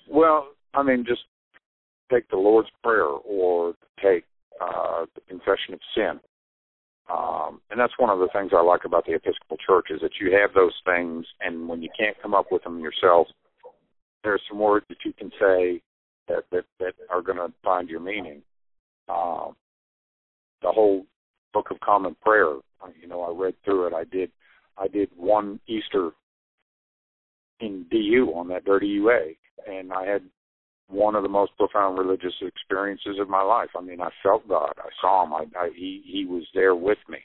Well, 0.09 0.49
I 0.75 0.83
mean, 0.83 1.05
just 1.07 1.23
take 2.13 2.29
the 2.29 2.37
Lord's 2.37 2.69
Prayer 2.83 3.05
or 3.05 3.75
take 4.03 4.25
uh, 4.61 5.07
the 5.15 5.21
confession 5.29 5.75
of 5.75 5.81
sin. 5.95 6.21
Um, 7.13 7.61
and 7.71 7.81
that's 7.81 7.93
one 7.99 8.11
of 8.11 8.21
the 8.21 8.29
things 8.33 8.53
I 8.55 8.63
like 8.63 8.85
about 8.85 9.07
the 9.07 9.15
Episcopal 9.15 9.57
Church 9.67 9.89
is 9.91 10.01
that 10.03 10.13
you 10.21 10.33
have 10.33 10.55
those 10.55 10.75
things, 10.85 11.27
and 11.41 11.69
when 11.69 11.83
you 11.83 11.89
can't 11.99 12.21
come 12.23 12.35
up 12.35 12.47
with 12.51 12.63
them 12.63 12.81
yourself, 12.81 13.27
there's 14.23 14.41
some 14.49 14.61
words 14.61 14.87
that 14.89 14.99
you 15.05 15.13
can 15.13 15.31
say 15.31 15.83
that 16.29 16.45
that, 16.53 16.65
that 16.79 16.95
are 17.11 17.23
going 17.23 17.39
to 17.39 17.53
find 17.65 17.89
your 17.89 18.01
meaning. 18.01 18.43
Um, 19.09 19.57
the 20.63 20.71
whole 20.71 21.05
Book 21.53 21.71
of 21.71 21.81
Common 21.81 22.17
Prayer 22.23 22.55
you 23.01 23.09
know, 23.09 23.23
I 23.23 23.31
read 23.31 23.55
through 23.65 23.89
it. 23.89 23.95
I 23.95 24.05
did 24.05 24.31
I 24.79 24.89
did 24.89 25.11
one 25.17 25.61
Easter 25.67 26.11
in 27.61 27.87
DU 27.91 28.33
on 28.35 28.49
that 28.49 28.65
dirty 28.65 28.89
UA, 28.89 29.21
and 29.69 29.93
I 29.93 30.07
had 30.07 30.23
one 30.89 31.15
of 31.15 31.23
the 31.23 31.29
most 31.29 31.57
profound 31.57 31.99
religious 31.99 32.35
experiences 32.43 33.19
of 33.21 33.29
my 33.29 33.43
life. 33.43 33.71
I 33.77 33.81
mean, 33.81 34.01
I 34.01 34.11
felt 34.23 34.47
God. 34.49 34.73
I 34.79 34.89
saw 35.01 35.25
Him. 35.25 35.33
I, 35.33 35.45
I 35.59 35.71
he 35.75 36.03
He 36.05 36.25
was 36.27 36.45
there 36.55 36.75
with 36.75 36.99
me. 37.09 37.19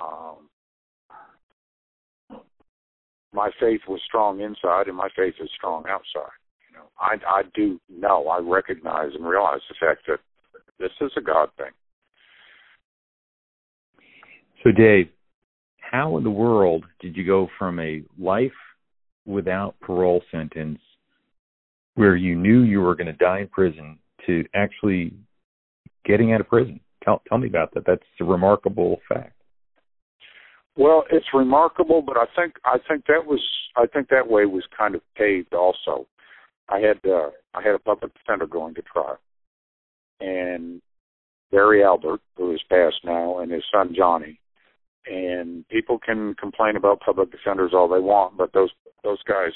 Um, 0.00 0.48
my 3.32 3.50
faith 3.60 3.80
was 3.88 4.00
strong 4.06 4.40
inside, 4.40 4.88
and 4.88 4.96
my 4.96 5.08
faith 5.16 5.34
is 5.40 5.50
strong 5.56 5.84
outside. 5.88 6.32
You 6.68 6.78
know, 6.78 6.86
I 6.98 7.16
I 7.28 7.42
do 7.54 7.80
know, 7.88 8.28
I 8.28 8.38
recognize 8.38 9.10
and 9.14 9.26
realize 9.26 9.60
the 9.68 9.74
fact 9.80 10.02
that 10.08 10.20
this 10.78 10.90
is 11.00 11.12
a 11.16 11.20
God 11.20 11.48
thing. 11.56 11.72
So, 14.62 14.70
Dave, 14.72 15.08
how 15.78 16.16
in 16.18 16.24
the 16.24 16.30
world 16.30 16.84
did 17.00 17.16
you 17.16 17.24
go 17.24 17.48
from 17.58 17.80
a 17.80 18.02
life 18.18 18.52
without 19.24 19.74
parole 19.80 20.22
sentence 20.30 20.80
where 21.94 22.16
you 22.16 22.34
knew 22.36 22.62
you 22.62 22.80
were 22.80 22.94
going 22.94 23.06
to 23.06 23.12
die 23.14 23.40
in 23.40 23.48
prison 23.48 23.98
to 24.26 24.44
actually 24.54 25.14
getting 26.04 26.32
out 26.32 26.40
of 26.40 26.48
prison? 26.48 26.80
Tell, 27.02 27.22
tell 27.28 27.38
me 27.38 27.48
about 27.48 27.72
that. 27.74 27.84
That's 27.86 28.02
a 28.20 28.24
remarkable 28.24 29.00
fact. 29.08 29.32
Well, 30.76 31.04
it's 31.10 31.26
remarkable, 31.34 32.02
but 32.02 32.16
I 32.16 32.26
think 32.36 32.54
I 32.64 32.76
think 32.88 33.04
that 33.06 33.26
was 33.26 33.42
I 33.76 33.86
think 33.86 34.08
that 34.08 34.28
way 34.28 34.46
was 34.46 34.64
kind 34.76 34.94
of 34.94 35.02
paved 35.16 35.52
also. 35.52 36.06
I 36.68 36.78
had 36.78 36.98
uh, 37.04 37.30
I 37.54 37.62
had 37.62 37.74
a 37.74 37.78
public 37.78 38.12
defender 38.14 38.46
going 38.46 38.74
to 38.74 38.82
trial, 38.82 39.18
and 40.20 40.80
Barry 41.50 41.82
Albert, 41.82 42.20
who 42.36 42.52
is 42.52 42.62
passed 42.70 43.04
now, 43.04 43.40
and 43.40 43.50
his 43.50 43.64
son 43.72 43.92
Johnny, 43.96 44.38
and 45.06 45.66
people 45.68 45.98
can 45.98 46.34
complain 46.34 46.76
about 46.76 47.00
public 47.00 47.30
defenders 47.30 47.72
all 47.74 47.88
they 47.88 48.00
want, 48.00 48.36
but 48.36 48.52
those 48.52 48.70
those 49.02 49.22
guys 49.26 49.52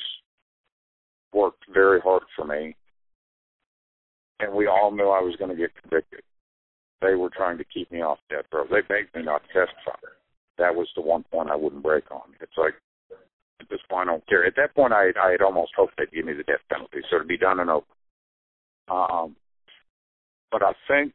worked 1.32 1.64
very 1.72 2.00
hard 2.00 2.22
for 2.36 2.46
me, 2.46 2.76
and 4.40 4.54
we 4.54 4.66
all 4.66 4.90
knew 4.90 5.08
I 5.08 5.20
was 5.20 5.36
going 5.36 5.50
to 5.50 5.56
get 5.56 5.70
convicted. 5.82 6.22
They 7.02 7.14
were 7.14 7.30
trying 7.30 7.58
to 7.58 7.64
keep 7.64 7.90
me 7.92 8.00
off 8.00 8.18
death 8.30 8.46
row. 8.52 8.64
They 8.70 8.80
begged 8.80 9.14
me 9.14 9.22
not 9.22 9.42
to 9.42 9.48
testify. 9.48 9.98
That 10.56 10.74
was 10.74 10.88
the 10.94 11.02
one 11.02 11.24
point 11.30 11.50
I 11.50 11.56
wouldn't 11.56 11.82
break 11.82 12.10
on. 12.10 12.32
It's 12.40 12.56
like 12.56 12.74
at 13.60 13.68
this 13.68 13.80
point 13.90 14.08
I 14.08 14.12
don't 14.12 14.26
care. 14.26 14.46
At 14.46 14.56
that 14.56 14.74
point 14.74 14.92
I 14.92 15.10
I 15.20 15.32
had 15.32 15.42
almost 15.42 15.72
hoped 15.76 15.94
they'd 15.98 16.10
give 16.12 16.24
me 16.24 16.32
the 16.32 16.44
death 16.44 16.64
penalty, 16.70 17.00
so 17.10 17.18
to 17.18 17.24
be 17.24 17.36
done 17.36 17.60
and 17.60 17.70
over. 17.70 17.86
Um, 18.88 19.36
but 20.50 20.62
I 20.62 20.72
think 20.88 21.12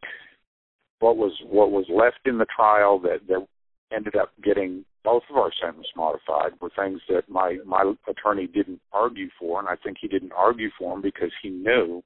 what 1.00 1.18
was 1.18 1.32
what 1.46 1.72
was 1.72 1.86
left 1.90 2.20
in 2.26 2.38
the 2.38 2.46
trial 2.54 3.00
that 3.00 3.20
that 3.28 3.48
ended 3.94 4.16
up 4.16 4.32
getting 4.44 4.86
both 5.04 5.24
of 5.30 5.38
our 5.38 5.52
sentences 5.62 5.92
modified 5.96 6.52
were 6.62 6.72
things 6.76 7.02
that 7.10 7.30
my 7.30 7.58
my 7.66 7.94
attorney 8.08 8.48
didn't 8.48 8.82
argue 8.92 9.30
for, 9.40 9.60
and 9.60 9.68
I 9.68 9.76
think 9.84 9.98
he 10.00 10.08
didn't 10.08 10.34
argue 10.34 10.70
for 10.78 10.94
them 10.94 11.02
because 11.02 11.32
he 11.42 11.50
knew 11.50 12.04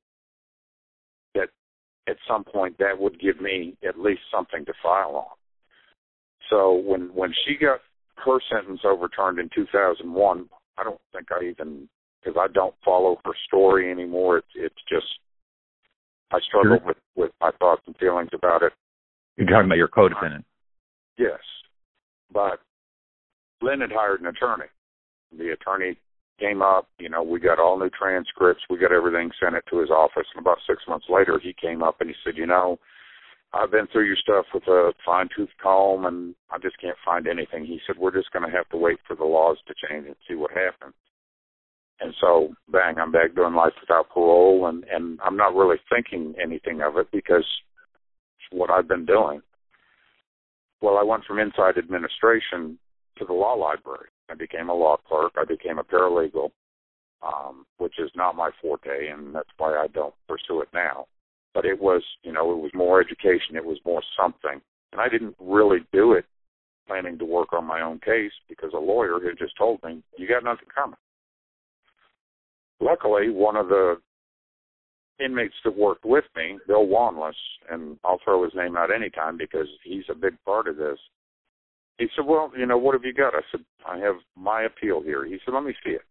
that 1.36 1.50
at 2.08 2.18
some 2.28 2.44
point 2.44 2.78
that 2.78 2.98
would 2.98 3.20
give 3.20 3.42
me 3.42 3.76
at 3.88 4.00
least 4.00 4.22
something 4.32 4.66
to 4.66 4.74
file 4.82 5.16
on. 5.16 5.36
So 6.50 6.74
when 6.74 7.14
when 7.14 7.34
she 7.46 7.56
got 7.56 7.80
her 8.26 8.40
sentence 8.52 8.82
overturned 8.86 9.40
in 9.40 9.50
2001, 9.56 10.50
I 10.78 10.84
don't 10.84 11.02
think 11.12 11.28
I 11.32 11.46
even 11.46 11.90
because 12.24 12.40
I 12.40 12.52
don't 12.54 12.76
follow 12.86 13.20
her 13.26 13.34
story 13.48 13.92
anymore. 13.92 14.38
It's 14.38 14.48
it's 14.56 14.84
just 14.90 15.08
I 16.32 16.40
struggle 16.48 16.78
sure. 16.78 16.88
with 16.88 16.98
with 17.16 17.32
my 17.42 17.52
thoughts 17.60 17.82
and 17.88 17.96
feelings 17.98 18.30
about 18.34 18.64
it. 18.64 18.74
You're 19.38 19.48
talking 19.48 19.66
about 19.66 19.78
your 19.78 19.88
co-defendant. 19.88 20.46
Yes, 21.18 21.40
but 22.34 22.60
Lynn 23.62 23.82
had 23.82 23.92
hired 23.92 24.22
an 24.22 24.28
attorney. 24.28 24.66
The 25.38 25.54
attorney 25.54 25.98
came 26.40 26.62
up, 26.62 26.88
you 27.00 27.10
know, 27.10 27.24
we 27.24 27.40
got 27.40 27.60
all 27.60 27.80
new 27.80 27.90
transcripts, 27.90 28.64
we 28.70 28.78
got 28.78 28.92
everything 28.92 29.32
sent 29.42 29.56
it 29.56 29.64
to 29.70 29.80
his 29.80 29.90
office, 29.90 30.28
and 30.36 30.42
about 30.42 30.58
six 30.68 30.82
months 30.88 31.06
later 31.10 31.40
he 31.42 31.56
came 31.60 31.84
up 31.84 32.02
and 32.02 32.10
he 32.10 32.16
said, 32.24 32.36
you 32.36 32.48
know, 32.48 32.80
I've 33.54 33.72
been 33.72 33.88
through 33.88 34.06
your 34.06 34.18
stuff 34.18 34.46
with 34.54 34.64
a 34.68 34.94
fine 35.06 35.30
tooth 35.36 35.50
comb 35.62 36.06
and 36.06 36.34
I 36.50 36.58
just 36.58 36.80
can't 36.82 36.98
find 37.06 37.28
anything. 37.28 37.66
He 37.66 37.80
said, 37.86 37.98
We're 38.00 38.14
just 38.14 38.32
gonna 38.32 38.50
have 38.50 38.68
to 38.70 38.78
wait 38.78 38.98
for 39.08 39.16
the 39.16 39.26
laws 39.26 39.58
to 39.68 39.76
change 39.88 40.08
and 40.08 40.16
see 40.28 40.34
what 40.34 40.50
happens. 40.52 40.96
And 42.00 42.14
so 42.20 42.56
bang, 42.72 42.96
I'm 42.98 43.12
back 43.12 43.36
doing 43.36 43.54
life 43.54 43.74
without 43.80 44.10
parole 44.10 44.66
and, 44.68 44.84
and 44.92 45.20
I'm 45.24 45.38
not 45.38 45.54
really 45.54 45.78
thinking 45.88 46.34
anything 46.44 46.82
of 46.82 46.98
it 46.98 47.08
because 47.12 47.46
it's 47.46 48.52
what 48.52 48.72
I've 48.72 48.88
been 48.88 49.06
doing. 49.06 49.42
Well, 50.84 50.98
I 50.98 51.04
went 51.04 51.24
from 51.24 51.40
inside 51.40 51.78
administration 51.78 52.78
to 53.18 53.24
the 53.24 53.32
law 53.32 53.54
library. 53.54 54.10
I 54.30 54.34
became 54.34 54.68
a 54.68 54.74
law 54.74 54.98
clerk. 55.08 55.32
I 55.38 55.46
became 55.46 55.80
a 55.80 55.84
paralegal, 55.84 56.52
um, 57.26 57.66
which 57.78 58.00
is 58.00 58.12
not 58.18 58.36
my 58.36 58.50
forte, 58.62 59.08
and 59.08 59.34
that's 59.34 59.48
why 59.58 59.78
I 59.78 59.88
don't 59.88 60.14
pursue 60.28 60.60
it 60.60 60.68
now. 60.74 61.06
But 61.54 61.64
it 61.64 61.80
was, 61.80 62.04
you 62.24 62.34
know, 62.34 62.52
it 62.52 62.58
was 62.58 62.72
more 62.74 63.00
education. 63.00 63.56
It 63.56 63.64
was 63.64 63.78
more 63.86 64.02
something, 64.20 64.60
and 64.92 65.00
I 65.00 65.08
didn't 65.08 65.38
really 65.40 65.80
do 65.94 66.12
it 66.12 66.26
planning 66.86 67.18
to 67.20 67.24
work 67.24 67.54
on 67.54 67.64
my 67.64 67.80
own 67.80 68.00
case 68.00 68.34
because 68.50 68.74
a 68.74 68.78
lawyer 68.78 69.22
had 69.24 69.38
just 69.38 69.56
told 69.58 69.82
me, 69.84 70.04
"You 70.18 70.28
got 70.28 70.44
nothing 70.44 70.68
coming." 70.68 71.00
Luckily, 72.82 73.30
one 73.30 73.56
of 73.56 73.70
the 73.70 74.02
inmates 75.20 75.56
that 75.64 75.78
worked 75.78 76.06
with 76.06 76.26
me, 76.36 76.58
Bill 76.68 76.86
Wanless, 76.88 77.36
and 77.70 77.98
I'll 78.04 78.20
throw 78.24 78.44
his 78.44 78.54
name 78.56 78.78
out 78.78 78.94
anytime 78.94 79.38
because 79.38 79.68
he's 79.84 80.06
a 80.10 80.16
big 80.16 80.34
part 80.46 80.68
of 80.68 80.78
this. 80.78 80.98
He 81.98 82.08
said, 82.16 82.26
Well, 82.26 82.52
you 82.58 82.66
know, 82.66 82.78
what 82.78 82.94
have 82.94 83.06
you 83.06 83.14
got? 83.14 83.36
I 83.36 83.42
said, 83.52 83.62
I 83.88 83.98
have 84.00 84.16
my 84.36 84.64
appeal 84.64 85.02
here. 85.02 85.26
He 85.26 85.38
said, 85.46 85.54
Let 85.54 85.64
me 85.64 85.74
see 85.84 85.92
it. 85.92 86.02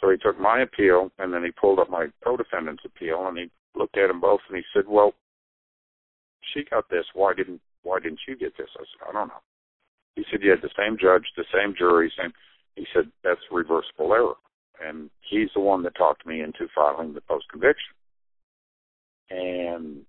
So 0.00 0.10
he 0.10 0.16
took 0.16 0.38
my 0.38 0.62
appeal 0.62 1.10
and 1.18 1.32
then 1.32 1.44
he 1.44 1.50
pulled 1.50 1.78
up 1.78 1.90
my 1.90 2.06
co 2.24 2.36
defendant's 2.36 2.84
appeal 2.84 3.26
and 3.26 3.38
he 3.38 3.50
looked 3.74 3.96
at 3.96 4.08
them 4.08 4.20
both 4.20 4.40
and 4.48 4.56
he 4.56 4.64
said, 4.74 4.84
Well, 4.88 5.14
she 6.54 6.64
got 6.64 6.88
this, 6.90 7.04
why 7.14 7.34
didn't 7.34 7.60
why 7.82 7.98
didn't 7.98 8.20
you 8.28 8.36
get 8.36 8.56
this? 8.56 8.68
I 8.76 8.80
said, 8.80 9.08
I 9.08 9.12
don't 9.12 9.28
know. 9.28 9.42
He 10.14 10.24
said, 10.30 10.42
You 10.42 10.50
had 10.50 10.62
the 10.62 10.70
same 10.78 10.96
judge, 11.00 11.24
the 11.36 11.44
same 11.52 11.74
jury, 11.76 12.12
same 12.16 12.32
he 12.76 12.86
said, 12.94 13.10
That's 13.24 13.40
reversible 13.50 14.12
error. 14.12 14.34
And 14.84 15.10
he's 15.28 15.50
the 15.54 15.60
one 15.60 15.82
that 15.82 15.94
talked 15.94 16.26
me 16.26 16.40
into 16.42 16.66
filing 16.74 17.14
the 17.14 17.20
post 17.20 17.46
conviction. 17.50 17.94
And 19.30 20.02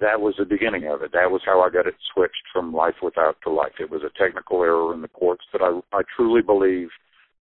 that 0.00 0.20
was 0.20 0.34
the 0.38 0.44
beginning 0.44 0.88
of 0.88 1.02
it. 1.02 1.12
That 1.12 1.30
was 1.30 1.40
how 1.44 1.60
I 1.62 1.70
got 1.70 1.86
it 1.86 1.94
switched 2.12 2.42
from 2.52 2.74
life 2.74 2.96
without 3.02 3.36
to 3.44 3.50
life. 3.50 3.72
It 3.78 3.90
was 3.90 4.02
a 4.02 4.18
technical 4.22 4.62
error 4.62 4.92
in 4.92 5.00
the 5.00 5.08
courts 5.08 5.44
that 5.52 5.62
I 5.62 5.80
I 5.96 6.02
truly 6.16 6.42
believe 6.42 6.88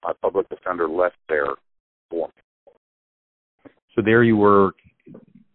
my 0.04 0.14
public 0.22 0.48
defender 0.50 0.88
left 0.88 1.18
there 1.28 1.56
for 2.10 2.28
me. 2.28 2.34
So 3.96 4.02
there 4.04 4.24
you 4.24 4.38
were. 4.38 4.72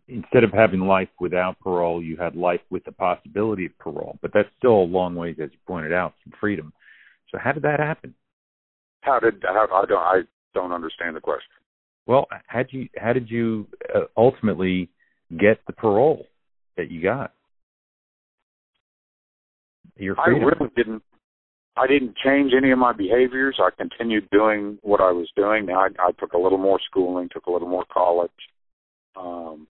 Instead 0.08 0.44
of 0.44 0.52
having 0.52 0.80
life 0.80 1.08
without 1.18 1.58
parole, 1.58 2.00
you 2.00 2.16
had 2.16 2.36
life 2.36 2.60
with 2.70 2.84
the 2.84 2.92
possibility 2.92 3.66
of 3.66 3.76
parole. 3.78 4.16
But 4.22 4.30
that's 4.32 4.48
still 4.56 4.82
a 4.82 4.84
long 4.84 5.16
ways, 5.16 5.34
as 5.42 5.50
you 5.50 5.58
pointed 5.66 5.92
out, 5.92 6.14
from 6.22 6.32
freedom. 6.38 6.72
So 7.32 7.38
how 7.42 7.50
did 7.50 7.64
that 7.64 7.80
happen? 7.80 8.14
How 9.00 9.18
did 9.18 9.42
how, 9.42 9.66
I 9.72 9.84
don't 9.86 9.98
I 9.98 10.20
don't 10.54 10.72
understand 10.72 11.16
the 11.16 11.20
question. 11.20 11.50
Well, 12.06 12.26
how 12.46 12.58
did 12.58 12.72
you 12.72 12.88
how 12.96 13.12
did 13.12 13.30
you 13.30 13.66
uh, 13.94 14.02
ultimately 14.16 14.88
get 15.30 15.60
the 15.66 15.72
parole? 15.72 16.26
that 16.76 16.90
you 16.90 17.02
got. 17.02 17.32
Your 19.96 20.18
I 20.20 20.28
really 20.28 20.70
didn't. 20.76 21.02
I 21.78 21.86
didn't 21.86 22.16
change 22.24 22.52
any 22.56 22.70
of 22.70 22.78
my 22.78 22.92
behaviors. 22.92 23.58
I 23.58 23.68
continued 23.76 24.28
doing 24.30 24.78
what 24.82 25.00
I 25.00 25.12
was 25.12 25.28
doing. 25.36 25.66
Now 25.66 25.80
I, 25.80 25.88
I 25.98 26.12
took 26.18 26.32
a 26.32 26.38
little 26.38 26.58
more 26.58 26.80
schooling, 26.88 27.28
took 27.30 27.46
a 27.46 27.50
little 27.50 27.68
more 27.68 27.84
college, 27.92 28.30
um, 29.14 29.66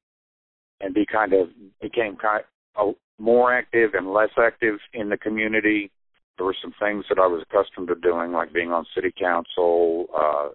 and 0.80 0.94
be 0.94 1.04
kind 1.04 1.32
of 1.32 1.48
became 1.80 2.16
kind 2.16 2.44
of 2.76 2.94
more 3.18 3.52
active 3.52 3.90
and 3.94 4.12
less 4.12 4.30
active 4.38 4.78
in 4.94 5.08
the 5.08 5.16
community. 5.16 5.90
There 6.36 6.46
were 6.46 6.56
some 6.60 6.74
things 6.78 7.04
that 7.08 7.18
I 7.18 7.26
was 7.26 7.42
accustomed 7.48 7.88
to 7.88 7.94
doing, 7.96 8.30
like 8.32 8.52
being 8.52 8.70
on 8.70 8.84
city 8.94 9.12
council, 9.18 10.06
uh, 10.16 10.48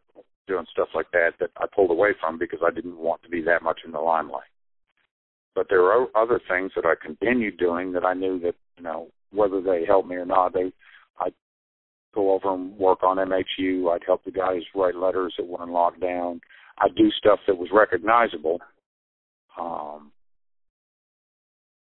doing 0.47 0.65
stuff 0.71 0.89
like 0.93 1.11
that, 1.11 1.31
that 1.39 1.49
I 1.57 1.65
pulled 1.73 1.91
away 1.91 2.11
from 2.19 2.37
because 2.37 2.59
I 2.65 2.71
didn't 2.71 2.97
want 2.97 3.23
to 3.23 3.29
be 3.29 3.41
that 3.43 3.63
much 3.63 3.79
in 3.83 3.91
the 3.91 3.99
limelight. 3.99 4.50
But 5.53 5.67
there 5.69 5.85
are 5.85 6.07
other 6.15 6.39
things 6.49 6.71
that 6.75 6.85
I 6.85 6.93
continued 7.01 7.57
doing 7.57 7.91
that 7.93 8.05
I 8.05 8.13
knew 8.13 8.39
that 8.39 8.55
you 8.77 8.83
know 8.83 9.07
whether 9.31 9.61
they 9.61 9.85
helped 9.85 10.07
me 10.07 10.15
or 10.15 10.25
not, 10.25 10.53
they 10.53 10.71
I'd 11.19 11.33
go 12.13 12.33
over 12.33 12.53
and 12.53 12.77
work 12.77 13.03
on 13.03 13.17
MHU. 13.17 13.91
I'd 13.91 14.03
help 14.05 14.23
the 14.23 14.31
guys 14.31 14.61
write 14.75 14.95
letters 14.95 15.33
that 15.37 15.47
were 15.47 15.63
in 15.63 15.69
lockdown. 15.69 16.39
I'd 16.77 16.95
do 16.95 17.09
stuff 17.11 17.39
that 17.47 17.57
was 17.57 17.69
recognizable. 17.73 18.59
Um, 19.59 20.11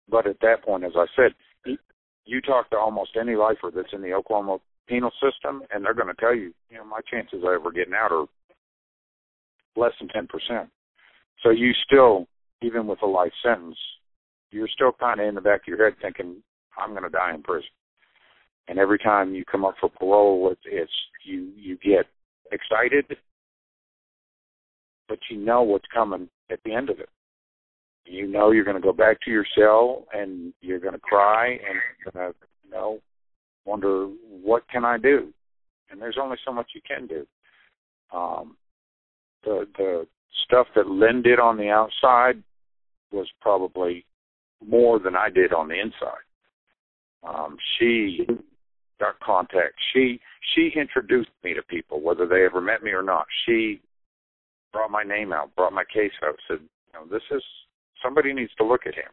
but 0.09 0.27
at 0.27 0.39
that 0.41 0.63
point, 0.63 0.83
as 0.83 0.93
I 0.95 1.05
said, 1.15 1.33
you 2.25 2.41
talk 2.41 2.69
to 2.69 2.77
almost 2.77 3.11
any 3.19 3.35
lifer 3.35 3.71
that's 3.73 3.93
in 3.93 4.01
the 4.01 4.13
Oklahoma 4.13 4.59
penal 4.87 5.11
system, 5.21 5.63
and 5.73 5.83
they're 5.83 5.93
going 5.93 6.07
to 6.07 6.13
tell 6.19 6.35
you, 6.35 6.53
you 6.69 6.77
know, 6.77 6.85
my 6.85 6.99
chances 7.09 7.39
of 7.43 7.49
ever 7.49 7.71
getting 7.71 7.93
out 7.93 8.11
are 8.11 8.25
less 9.75 9.93
than 9.99 10.09
ten 10.09 10.27
percent. 10.27 10.69
So 11.43 11.49
you 11.51 11.71
still 11.85 12.27
even 12.61 12.87
with 12.87 13.01
a 13.01 13.07
life 13.07 13.31
sentence, 13.43 13.77
you're 14.51 14.67
still 14.67 14.91
kind 14.99 15.19
of 15.19 15.27
in 15.27 15.35
the 15.35 15.41
back 15.41 15.61
of 15.61 15.67
your 15.67 15.83
head 15.83 15.97
thinking, 16.01 16.37
I'm 16.77 16.91
going 16.91 17.03
to 17.03 17.09
die 17.09 17.33
in 17.33 17.43
prison. 17.43 17.69
And 18.67 18.79
every 18.79 18.99
time 18.99 19.33
you 19.33 19.45
come 19.45 19.65
up 19.65 19.75
for 19.79 19.89
parole, 19.89 20.49
it's, 20.51 20.61
it's 20.65 20.91
you 21.23 21.51
you 21.55 21.77
get 21.77 22.05
excited, 22.51 23.05
but 25.07 25.19
you 25.29 25.37
know 25.37 25.61
what's 25.61 25.85
coming 25.93 26.29
at 26.51 26.59
the 26.65 26.73
end 26.73 26.89
of 26.89 26.99
it. 26.99 27.09
You 28.05 28.27
know 28.27 28.51
you're 28.51 28.65
going 28.65 28.75
to 28.75 28.81
go 28.81 28.93
back 28.93 29.21
to 29.21 29.31
your 29.31 29.45
cell 29.57 30.05
and 30.13 30.53
you're 30.61 30.79
going 30.79 30.93
to 30.93 30.99
cry 30.99 31.51
and 31.51 31.79
you're 32.03 32.11
going 32.11 32.33
to 32.33 32.37
you 32.65 32.71
know 32.71 32.99
wonder 33.65 34.07
what 34.43 34.67
can 34.69 34.83
I 34.83 34.97
do, 34.97 35.33
and 35.89 36.01
there's 36.01 36.17
only 36.21 36.37
so 36.45 36.51
much 36.51 36.67
you 36.75 36.81
can 36.85 37.07
do. 37.07 37.25
Um, 38.13 38.57
the 39.43 39.65
the 39.77 40.07
stuff 40.45 40.67
that 40.75 40.87
Lynn 40.87 41.21
did 41.21 41.39
on 41.39 41.57
the 41.57 41.69
outside 41.69 42.43
was 43.11 43.27
probably 43.41 44.05
more 44.65 44.99
than 44.99 45.15
I 45.15 45.29
did 45.29 45.53
on 45.53 45.67
the 45.67 45.79
inside. 45.79 46.25
Um, 47.23 47.57
she 47.77 48.25
got 48.99 49.19
contact. 49.19 49.75
She 49.93 50.19
she 50.55 50.71
introduced 50.75 51.29
me 51.43 51.53
to 51.53 51.61
people, 51.63 52.01
whether 52.01 52.25
they 52.25 52.45
ever 52.45 52.61
met 52.61 52.83
me 52.83 52.91
or 52.91 53.03
not. 53.03 53.25
She 53.45 53.81
brought 54.73 54.91
my 54.91 55.03
name 55.03 55.33
out, 55.33 55.55
brought 55.55 55.73
my 55.73 55.83
case 55.83 56.11
out, 56.23 56.35
said, 56.47 56.59
you 56.59 56.93
know, 56.93 57.05
this 57.09 57.23
is 57.31 57.43
somebody 58.03 58.33
needs 58.33 58.53
to 58.57 58.65
look 58.65 58.81
at 58.85 58.95
him. 58.95 59.11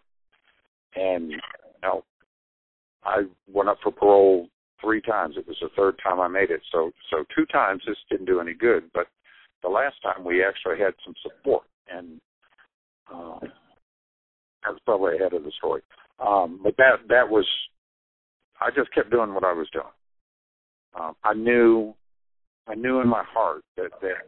And 0.96 1.30
you 1.32 1.38
know, 1.82 2.04
I 3.04 3.22
went 3.52 3.68
up 3.68 3.78
for 3.82 3.92
parole 3.92 4.48
three 4.80 5.00
times. 5.00 5.36
It 5.36 5.46
was 5.46 5.56
the 5.60 5.68
third 5.76 5.98
time 6.02 6.20
I 6.20 6.28
made 6.28 6.50
it. 6.50 6.60
So 6.70 6.90
so 7.10 7.24
two 7.34 7.46
times 7.46 7.82
this 7.86 7.96
didn't 8.10 8.26
do 8.26 8.40
any 8.40 8.54
good, 8.54 8.84
but 8.92 9.06
the 9.62 9.68
last 9.68 9.96
time 10.02 10.24
we 10.24 10.44
actually 10.44 10.78
had 10.78 10.94
some 11.04 11.14
support 11.22 11.64
and 11.88 12.20
uh, 13.12 13.38
I 14.64 14.70
was 14.70 14.80
probably 14.84 15.16
ahead 15.16 15.32
of 15.32 15.44
the 15.44 15.52
story. 15.58 15.82
Um, 16.18 16.60
but 16.62 16.76
that 16.76 17.06
that 17.08 17.28
was 17.28 17.46
I 18.60 18.70
just 18.70 18.92
kept 18.94 19.10
doing 19.10 19.34
what 19.34 19.44
I 19.44 19.52
was 19.52 19.68
doing. 19.72 19.84
Um, 20.98 21.14
I 21.24 21.34
knew 21.34 21.94
I 22.66 22.74
knew 22.74 23.00
in 23.00 23.08
my 23.08 23.24
heart 23.26 23.62
that 23.76 23.90
that 24.00 24.26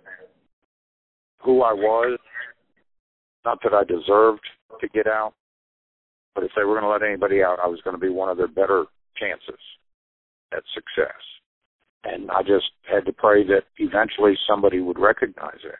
who 1.43 1.63
I 1.63 1.73
was, 1.73 2.19
not 3.45 3.59
that 3.63 3.73
I 3.73 3.85
deserved 3.85 4.45
to 4.81 4.89
get 4.89 5.07
out, 5.07 5.33
but 6.35 6.45
if 6.45 6.51
they 6.57 6.65
were 6.65 6.79
going 6.79 6.85
to 6.85 6.91
let 6.91 7.09
anybody 7.09 7.43
out, 7.43 7.59
I 7.63 7.69
was 7.69 7.81
going 7.83 7.95
to 7.95 8.01
be 8.01 8.09
one 8.09 8.29
of 8.29 8.37
their 8.37 8.49
better 8.49 8.85
chances 9.17 9.61
at 10.53 10.63
success. 10.75 11.15
And 12.05 12.31
I 12.31 12.43
just 12.43 12.67
had 12.91 13.07
to 13.07 13.13
pray 13.13 13.45
that 13.47 13.63
eventually 13.79 14.35
somebody 14.49 14.81
would 14.81 14.99
recognize 14.99 15.59
it. 15.65 15.79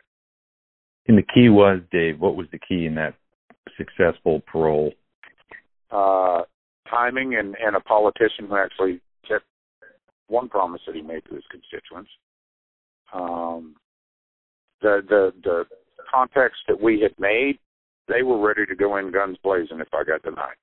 And 1.07 1.17
the 1.17 1.23
key 1.23 1.49
was, 1.49 1.79
Dave, 1.91 2.19
what 2.19 2.35
was 2.35 2.47
the 2.51 2.59
key 2.59 2.85
in 2.85 2.95
that 2.95 3.13
successful 3.77 4.41
parole? 4.51 4.93
Uh, 5.91 6.41
timing 6.89 7.35
and, 7.35 7.55
and 7.63 7.75
a 7.75 7.79
politician 7.79 8.47
who 8.47 8.57
actually 8.57 9.01
kept 9.27 9.45
one 10.27 10.49
promise 10.49 10.81
that 10.85 10.95
he 10.95 11.01
made 11.01 11.23
to 11.25 11.35
his 11.35 11.43
constituents. 11.49 12.11
Um, 13.13 13.75
the 14.81 15.01
the 15.07 15.33
the 15.43 15.63
contacts 16.09 16.59
that 16.67 16.81
we 16.81 16.99
had 17.01 17.13
made, 17.19 17.59
they 18.07 18.23
were 18.23 18.39
ready 18.39 18.65
to 18.65 18.75
go 18.75 18.97
in 18.97 19.11
guns 19.11 19.37
blazing 19.43 19.79
if 19.79 19.87
I 19.93 20.03
got 20.03 20.23
denied. 20.23 20.55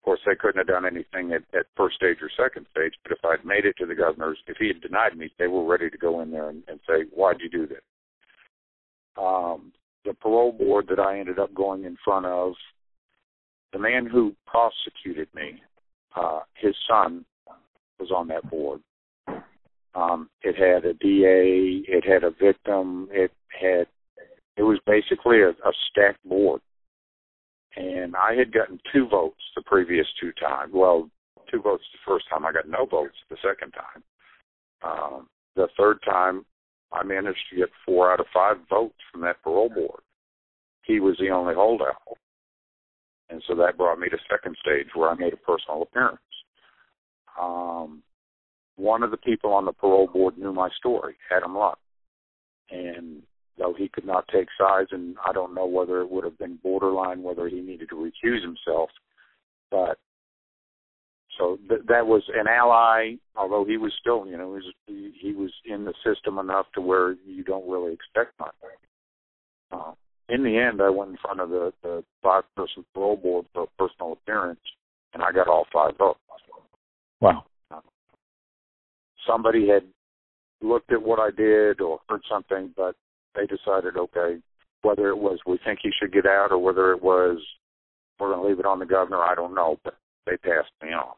Of 0.00 0.04
course, 0.04 0.20
they 0.24 0.36
couldn't 0.36 0.58
have 0.58 0.68
done 0.68 0.86
anything 0.86 1.32
at, 1.32 1.42
at 1.58 1.66
first 1.76 1.96
stage 1.96 2.18
or 2.22 2.30
second 2.36 2.66
stage. 2.70 2.92
But 3.02 3.12
if 3.12 3.24
I'd 3.24 3.44
made 3.44 3.64
it 3.64 3.76
to 3.78 3.86
the 3.86 3.94
governor's, 3.94 4.38
if 4.46 4.56
he 4.58 4.68
had 4.68 4.80
denied 4.80 5.16
me, 5.16 5.32
they 5.38 5.48
were 5.48 5.64
ready 5.64 5.90
to 5.90 5.98
go 5.98 6.20
in 6.20 6.30
there 6.30 6.48
and, 6.48 6.62
and 6.68 6.78
say, 6.86 7.04
"Why'd 7.12 7.40
you 7.40 7.48
do 7.48 7.66
that?" 7.66 9.20
Um, 9.20 9.72
the 10.06 10.14
parole 10.14 10.52
board 10.52 10.86
that 10.88 11.00
I 11.00 11.18
ended 11.18 11.38
up 11.38 11.52
going 11.54 11.84
in 11.84 11.96
front 12.04 12.26
of, 12.26 12.52
the 13.72 13.78
man 13.78 14.06
who 14.06 14.34
prosecuted 14.46 15.28
me, 15.34 15.60
uh, 16.14 16.40
his 16.54 16.74
son 16.88 17.24
was 17.98 18.10
on 18.10 18.28
that 18.28 18.48
board. 18.48 18.80
Um, 19.94 20.28
it 20.42 20.56
had 20.56 20.84
a 20.84 20.94
DA, 20.94 21.82
it 21.88 22.04
had 22.04 22.22
a 22.22 22.30
victim, 22.30 23.08
it 23.10 23.32
had, 23.48 23.86
it 24.56 24.62
was 24.62 24.78
basically 24.86 25.40
a, 25.40 25.50
a 25.50 25.72
stacked 25.90 26.26
board. 26.26 26.60
And 27.76 28.14
I 28.14 28.34
had 28.34 28.52
gotten 28.52 28.78
two 28.92 29.08
votes 29.08 29.40
the 29.54 29.62
previous 29.62 30.06
two 30.20 30.32
times. 30.32 30.72
Well, 30.72 31.10
two 31.50 31.60
votes 31.60 31.84
the 31.92 32.10
first 32.10 32.26
time. 32.30 32.46
I 32.46 32.52
got 32.52 32.68
no 32.68 32.86
votes 32.86 33.16
the 33.28 33.36
second 33.42 33.72
time. 33.72 34.02
Um, 34.82 35.28
the 35.56 35.68
third 35.76 35.98
time, 36.04 36.44
I 36.92 37.02
managed 37.02 37.44
to 37.50 37.56
get 37.56 37.68
four 37.84 38.12
out 38.12 38.20
of 38.20 38.26
five 38.32 38.56
votes 38.68 38.98
from 39.10 39.22
that 39.22 39.42
parole 39.42 39.68
board. 39.68 40.00
He 40.82 41.00
was 41.00 41.16
the 41.18 41.30
only 41.30 41.54
holdout. 41.54 41.96
And 43.28 43.42
so 43.46 43.54
that 43.56 43.76
brought 43.76 43.98
me 43.98 44.08
to 44.08 44.18
second 44.30 44.56
stage 44.60 44.86
where 44.94 45.10
I 45.10 45.14
made 45.14 45.32
a 45.32 45.36
personal 45.36 45.82
appearance. 45.82 46.20
Um, 47.40 48.02
one 48.76 49.02
of 49.02 49.10
the 49.10 49.16
people 49.16 49.52
on 49.52 49.64
the 49.64 49.72
parole 49.72 50.06
board 50.06 50.38
knew 50.38 50.52
my 50.52 50.68
story, 50.78 51.16
Adam 51.34 51.56
Luck. 51.56 51.78
And 52.70 53.22
though 53.58 53.74
he 53.76 53.88
could 53.88 54.06
not 54.06 54.28
take 54.28 54.48
sides, 54.58 54.90
and 54.92 55.16
I 55.26 55.32
don't 55.32 55.54
know 55.54 55.66
whether 55.66 56.00
it 56.00 56.10
would 56.10 56.24
have 56.24 56.38
been 56.38 56.58
borderline, 56.62 57.22
whether 57.22 57.48
he 57.48 57.60
needed 57.60 57.88
to 57.88 57.96
recuse 57.96 58.42
himself, 58.42 58.90
but 59.70 59.98
so 61.38 61.58
th- 61.68 61.82
that 61.88 62.06
was 62.06 62.22
an 62.34 62.46
ally. 62.48 63.14
Although 63.36 63.64
he 63.64 63.76
was 63.76 63.92
still, 64.00 64.26
you 64.26 64.36
know, 64.36 64.48
he 64.48 64.54
was, 64.54 64.72
he, 64.86 65.12
he 65.20 65.32
was 65.32 65.52
in 65.64 65.84
the 65.84 65.94
system 66.04 66.38
enough 66.38 66.66
to 66.74 66.80
where 66.80 67.16
you 67.26 67.44
don't 67.44 67.68
really 67.68 67.92
expect 67.92 68.38
much. 68.38 68.54
Uh, 69.70 69.92
in 70.28 70.42
the 70.42 70.58
end, 70.58 70.80
I 70.80 70.90
went 70.90 71.10
in 71.10 71.16
front 71.18 71.40
of 71.40 71.50
the, 71.50 71.72
the 71.82 72.04
five-person 72.22 72.84
parole 72.94 73.16
board 73.16 73.46
for 73.52 73.64
a 73.64 73.66
personal 73.78 74.12
appearance, 74.12 74.60
and 75.14 75.22
I 75.22 75.32
got 75.32 75.48
all 75.48 75.66
five 75.72 75.96
votes. 75.96 76.18
Wow. 77.20 77.44
Uh, 77.70 77.80
somebody 79.26 79.68
had 79.68 79.82
looked 80.62 80.92
at 80.92 81.02
what 81.02 81.18
I 81.18 81.30
did 81.30 81.80
or 81.80 82.00
heard 82.08 82.22
something, 82.30 82.72
but 82.76 82.94
they 83.34 83.46
decided, 83.46 83.96
okay, 83.96 84.38
whether 84.82 85.08
it 85.08 85.18
was 85.18 85.38
we 85.46 85.58
think 85.64 85.80
he 85.82 85.90
should 86.00 86.12
get 86.12 86.26
out 86.26 86.48
or 86.50 86.58
whether 86.58 86.92
it 86.92 87.02
was 87.02 87.38
we're 88.18 88.32
going 88.32 88.42
to 88.42 88.48
leave 88.48 88.60
it 88.60 88.66
on 88.66 88.78
the 88.78 88.86
governor, 88.86 89.18
I 89.18 89.34
don't 89.34 89.54
know, 89.54 89.78
but 89.84 89.94
they 90.26 90.36
passed 90.38 90.70
me 90.82 90.90
on. 90.90 91.14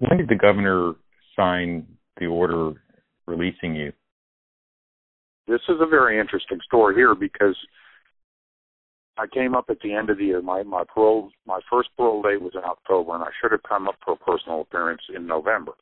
When 0.00 0.16
did 0.16 0.28
the 0.28 0.34
governor 0.34 0.94
sign 1.36 1.86
the 2.18 2.26
order 2.26 2.72
releasing 3.26 3.76
you? 3.76 3.92
This 5.46 5.60
is 5.68 5.76
a 5.78 5.86
very 5.86 6.18
interesting 6.18 6.58
story 6.64 6.94
here 6.94 7.14
because 7.14 7.56
I 9.18 9.26
came 9.26 9.54
up 9.54 9.66
at 9.68 9.80
the 9.80 9.92
end 9.92 10.08
of 10.08 10.16
the 10.16 10.24
year. 10.24 10.40
My 10.40 10.62
my 10.62 10.84
parole 10.84 11.30
my 11.46 11.60
first 11.70 11.90
parole 11.98 12.22
date 12.22 12.40
was 12.40 12.54
in 12.54 12.64
October, 12.64 13.14
and 13.14 13.22
I 13.22 13.28
should 13.40 13.52
have 13.52 13.62
come 13.62 13.88
up 13.88 13.96
for 14.02 14.14
a 14.14 14.16
personal 14.16 14.62
appearance 14.62 15.02
in 15.14 15.26
November. 15.26 15.72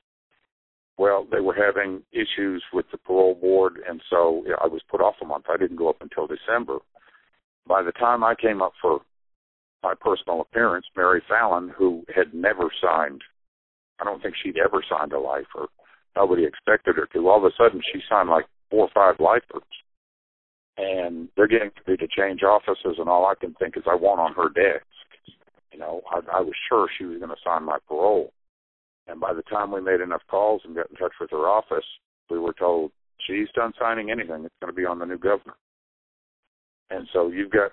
Well, 0.96 1.24
they 1.30 1.40
were 1.40 1.54
having 1.54 2.02
issues 2.10 2.64
with 2.72 2.86
the 2.90 2.98
parole 2.98 3.36
board, 3.36 3.78
and 3.88 4.02
so 4.10 4.44
I 4.60 4.66
was 4.66 4.82
put 4.90 5.00
off 5.00 5.14
a 5.22 5.26
month. 5.26 5.44
I 5.48 5.56
didn't 5.56 5.76
go 5.76 5.88
up 5.88 6.00
until 6.00 6.26
December. 6.26 6.78
By 7.68 7.82
the 7.82 7.92
time 7.92 8.24
I 8.24 8.34
came 8.34 8.62
up 8.62 8.72
for 8.82 9.02
my 9.84 9.94
personal 9.94 10.40
appearance, 10.40 10.86
Mary 10.96 11.22
Fallin, 11.30 11.70
who 11.70 12.04
had 12.12 12.34
never 12.34 12.68
signed, 12.82 13.22
I 14.00 14.04
don't 14.04 14.22
think 14.22 14.34
she'd 14.42 14.58
ever 14.58 14.82
signed 14.88 15.12
a 15.12 15.20
lifer. 15.20 15.66
Nobody 16.16 16.44
expected 16.44 16.96
her 16.96 17.08
to. 17.12 17.28
All 17.28 17.38
of 17.38 17.44
a 17.44 17.54
sudden, 17.56 17.80
she 17.92 18.00
signed 18.08 18.28
like 18.28 18.46
four 18.70 18.86
or 18.86 18.90
five 18.94 19.20
lifers. 19.20 19.62
And 20.76 21.28
they're 21.36 21.48
getting 21.48 21.70
ready 21.86 22.06
to 22.06 22.12
change 22.16 22.42
offices, 22.42 22.96
and 22.98 23.08
all 23.08 23.26
I 23.26 23.34
can 23.34 23.54
think 23.54 23.76
is 23.76 23.82
I 23.90 23.96
want 23.96 24.20
on 24.20 24.34
her 24.34 24.48
desk. 24.48 24.86
You 25.72 25.78
know, 25.78 26.02
I, 26.10 26.38
I 26.38 26.40
was 26.40 26.54
sure 26.68 26.88
she 26.96 27.04
was 27.04 27.18
going 27.18 27.30
to 27.30 27.36
sign 27.44 27.64
my 27.64 27.78
parole. 27.88 28.32
And 29.08 29.20
by 29.20 29.32
the 29.32 29.42
time 29.42 29.72
we 29.72 29.80
made 29.80 30.00
enough 30.00 30.22
calls 30.30 30.62
and 30.64 30.76
got 30.76 30.90
in 30.90 30.96
touch 30.96 31.14
with 31.20 31.30
her 31.30 31.48
office, 31.48 31.84
we 32.30 32.38
were 32.38 32.52
told 32.52 32.92
she's 33.26 33.48
done 33.54 33.72
signing 33.78 34.10
anything. 34.10 34.44
It's 34.44 34.54
going 34.60 34.72
to 34.72 34.76
be 34.76 34.84
on 34.84 34.98
the 34.98 35.06
new 35.06 35.18
governor. 35.18 35.54
And 36.90 37.08
so 37.12 37.28
you've 37.28 37.50
got 37.50 37.72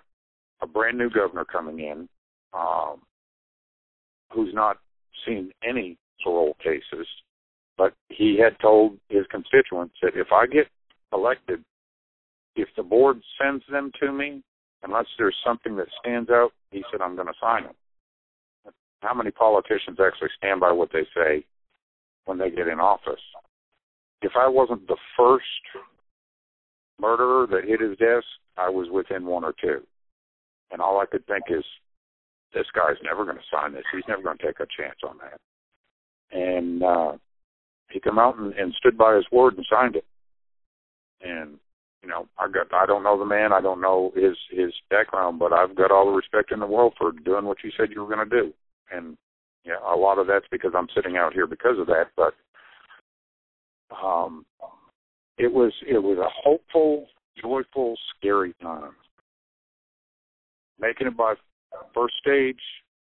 a 0.62 0.68
brand 0.68 0.98
new 0.98 1.10
governor 1.10 1.46
coming 1.46 1.80
in 1.80 2.08
um, 2.54 3.02
who's 4.34 4.54
not 4.54 4.78
seen 5.26 5.52
any 5.68 5.98
parole 6.26 6.58
cases, 6.64 7.08
but 7.78 7.94
he 8.10 8.40
had 8.42 8.60
told 8.60 8.98
his 9.10 9.26
constituents 9.30 9.94
that 10.02 10.16
if 10.16 10.28
I 10.32 10.48
get 10.48 10.68
elected, 11.14 11.64
if 12.56 12.68
the 12.76 12.84
board 12.84 13.22
sends 13.40 13.64
them 13.72 13.92
to 14.02 14.12
me, 14.12 14.42
unless 14.84 15.06
there's 15.18 15.36
something 15.46 15.76
that 15.76 15.88
stands 16.00 16.30
out, 16.30 16.52
he 16.72 16.84
said, 16.92 17.02
I'm 17.02 17.16
going 17.16 17.28
to 17.28 17.34
sign 17.40 17.64
them. 17.64 18.74
How 19.02 19.14
many 19.14 19.30
politicians 19.30 20.00
actually 20.04 20.30
stand 20.38 20.60
by 20.62 20.72
what 20.72 20.90
they 20.92 21.06
say 21.16 21.46
when 22.26 22.40
they 22.40 22.50
get 22.50 22.68
in 22.68 22.80
office? 22.80 23.22
If 24.22 24.32
I 24.36 24.48
wasn't 24.48 24.88
the 24.88 24.98
first 25.16 25.46
murderer 27.00 27.46
that 27.48 27.70
hit 27.70 27.82
his 27.82 27.98
desk, 27.98 28.26
I 28.58 28.70
was 28.70 28.88
within 28.92 29.26
one 29.26 29.44
or 29.44 29.54
two. 29.62 29.82
And 30.72 30.82
all 30.82 31.00
I 31.00 31.06
could 31.06 31.28
think 31.28 31.44
is, 31.50 31.64
this 32.54 32.66
guy's 32.74 32.96
never 33.04 33.26
going 33.26 33.38
to 33.38 33.44
sign 33.52 33.74
this. 33.74 33.84
He's 33.94 34.08
never 34.08 34.24
going 34.24 34.38
to 34.38 34.46
take 34.46 34.60
a 34.60 34.68
chance 34.82 34.98
on 35.08 35.18
that. 35.20 35.40
And 36.36 36.84
uh, 36.84 37.12
he 37.90 38.00
came 38.00 38.20
out 38.20 38.38
and, 38.38 38.54
and 38.54 38.74
stood 38.74 38.98
by 38.98 39.16
his 39.16 39.26
word 39.32 39.56
and 39.56 39.66
signed 39.70 39.96
it. 39.96 40.06
And 41.22 41.58
you 42.04 42.10
know, 42.10 42.28
I 42.38 42.48
got 42.50 42.74
I 42.74 42.86
don't 42.86 43.04
know 43.04 43.18
the 43.18 43.26
man, 43.26 43.54
I 43.54 43.62
don't 43.62 43.82
know 43.82 44.12
his 44.16 44.36
his 44.52 44.74
background, 44.90 45.40
but 45.40 45.54
I've 45.54 45.76
got 45.76 45.92
all 45.92 46.06
the 46.06 46.12
respect 46.12 46.52
in 46.52 46.60
the 46.60 46.68
world 46.68 46.94
for 46.98 47.12
doing 47.12 47.46
what 47.46 47.64
you 47.64 47.72
said 47.76 47.90
you 47.92 48.04
were 48.04 48.14
going 48.14 48.30
to 48.30 48.42
do. 48.42 48.54
And 48.92 49.18
yeah, 49.64 49.78
a 49.88 49.96
lot 49.96 50.20
of 50.20 50.28
that's 50.28 50.46
because 50.52 50.74
I'm 50.78 50.88
sitting 50.94 51.18
out 51.18 51.34
here 51.34 51.48
because 51.48 51.80
of 51.80 51.88
that, 51.88 52.10
but 52.16 52.34
um 53.96 54.46
it 55.38 55.52
was 55.52 55.74
it 55.88 55.98
was 55.98 56.18
a 56.18 56.30
hopeful, 56.44 57.08
joyful, 57.42 57.96
scary 58.18 58.54
time. 58.62 58.92
Making 60.80 61.08
it 61.08 61.18
by 61.18 61.36
first 61.94 62.16
stage, 62.20 62.60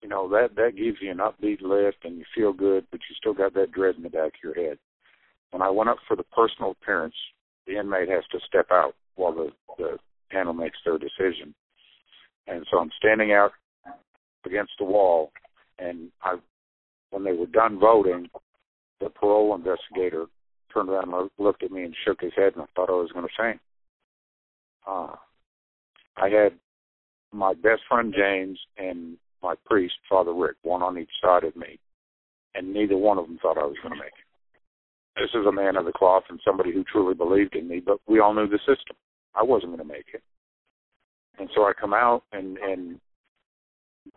you 0.02 0.10
know, 0.10 0.30
that 0.30 0.56
that 0.56 0.76
gives 0.76 0.98
you 1.02 1.12
an 1.12 1.18
upbeat 1.18 1.62
lift 1.62 1.98
and 2.04 2.18
you 2.18 2.26
feel 2.36 2.54
good, 2.54 2.86
but 2.92 3.00
you 3.10 3.16
still 3.16 3.34
got 3.34 3.54
that 3.56 3.72
dread 3.72 3.96
in 3.96 4.04
the 4.04 4.10
back 4.10 4.34
of 4.34 4.44
your 4.44 4.54
head. 4.54 4.78
When 5.52 5.62
I 5.62 5.70
went 5.70 5.90
up 5.90 5.98
for 6.08 6.16
the 6.16 6.24
personal 6.24 6.72
appearance, 6.72 7.16
the 7.66 7.80
inmate 7.80 8.10
has 8.10 8.24
to 8.32 8.40
step 8.48 8.68
out 8.72 8.96
while 9.16 9.34
the, 9.34 9.50
the 9.78 9.98
panel 10.32 10.54
makes 10.54 10.78
their 10.86 10.98
decision. 10.98 11.54
And 12.48 12.66
so 12.70 12.80
I'm 12.80 12.92
standing 12.98 13.34
out 13.34 13.52
against 14.46 14.74
the 14.80 14.86
wall, 14.86 15.32
and 15.80 16.10
I, 16.22 16.36
when 17.10 17.24
they 17.24 17.34
were 17.34 17.48
done 17.48 17.80
voting, 17.80 18.30
the 19.00 19.10
parole 19.10 19.56
investigator 19.56 20.26
turned 20.74 20.90
around 20.90 21.14
and 21.14 21.30
looked 21.38 21.64
at 21.64 21.72
me 21.72 21.84
and 21.84 21.96
shook 22.06 22.22
his 22.22 22.34
head, 22.36 22.54
and 22.54 22.64
I 22.64 22.66
thought 22.76 22.90
I 22.90 22.94
was 22.94 23.12
going 23.12 23.26
to 23.26 23.42
faint. 23.42 23.60
Uh, 24.88 25.16
I 26.16 26.30
had 26.30 26.54
my 27.34 27.54
best 27.54 27.82
friend 27.90 28.14
James 28.18 28.60
and 28.78 29.18
my 29.43 29.56
priest, 29.65 29.95
Father 30.10 30.34
Rick, 30.34 30.58
one 30.63 30.82
on 30.82 30.97
each 30.97 31.10
side 31.21 31.43
of 31.43 31.56
me, 31.56 31.80
and 32.56 32.73
neither 32.73 32.97
one 32.97 33.17
of 33.17 33.26
them 33.26 33.39
thought 33.41 33.58
I 33.58 33.65
was 33.65 33.78
going 33.84 33.93
to 33.93 34.00
make 34.00 34.13
it 34.17 34.28
this 35.17 35.30
is 35.34 35.45
a 35.47 35.52
man 35.52 35.76
of 35.76 35.86
the 35.86 35.91
cloth 35.91 36.23
and 36.30 36.39
somebody 36.45 36.71
who 36.71 36.84
truly 36.84 37.15
believed 37.15 37.56
in 37.56 37.67
me, 37.67 37.82
but 37.84 37.97
we 38.08 38.19
all 38.19 38.34
knew 38.34 38.47
the 38.47 38.60
system. 38.60 38.95
I 39.36 39.43
wasn't 39.43 39.76
going 39.76 39.88
to 39.88 39.93
make 39.93 40.06
it. 40.13 40.21
And 41.39 41.50
so 41.56 41.63
I 41.63 41.73
come 41.80 41.93
out 41.93 42.23
and 42.32 42.58
and 42.58 43.00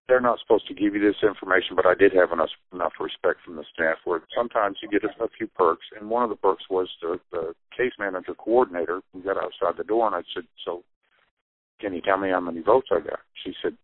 they're 0.06 0.20
not 0.20 0.38
supposed 0.40 0.68
to 0.68 0.74
give 0.74 0.94
you 0.94 1.00
this 1.00 1.20
information, 1.22 1.74
but 1.74 1.84
I 1.84 1.94
did 1.94 2.12
have 2.12 2.32
enough 2.32 2.50
enough 2.72 2.92
respect 3.00 3.40
from 3.44 3.56
the 3.56 3.64
staff 3.74 3.98
where 4.04 4.22
sometimes 4.36 4.76
you 4.82 4.88
get 4.88 5.04
a, 5.04 5.24
a 5.24 5.28
few 5.36 5.46
perks, 5.48 5.84
and 5.98 6.08
one 6.08 6.22
of 6.22 6.30
the 6.30 6.36
perks 6.36 6.64
was 6.70 6.88
the, 7.02 7.18
the 7.32 7.54
case 7.76 7.92
manager 7.98 8.34
coordinator 8.34 9.00
who 9.12 9.22
got 9.22 9.36
outside 9.36 9.76
the 9.76 9.84
door, 9.84 10.06
and 10.06 10.14
I 10.14 10.22
said, 10.32 10.44
"So, 10.64 10.84
can 11.80 11.92
you 11.92 12.00
tell 12.00 12.18
me 12.18 12.30
how 12.30 12.40
many 12.40 12.60
votes 12.60 12.88
I 12.92 13.00
got?" 13.00 13.18
She 13.44 13.52
said, 13.62 13.76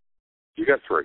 "You 0.57 0.65
got 0.65 0.81
three. 0.87 1.05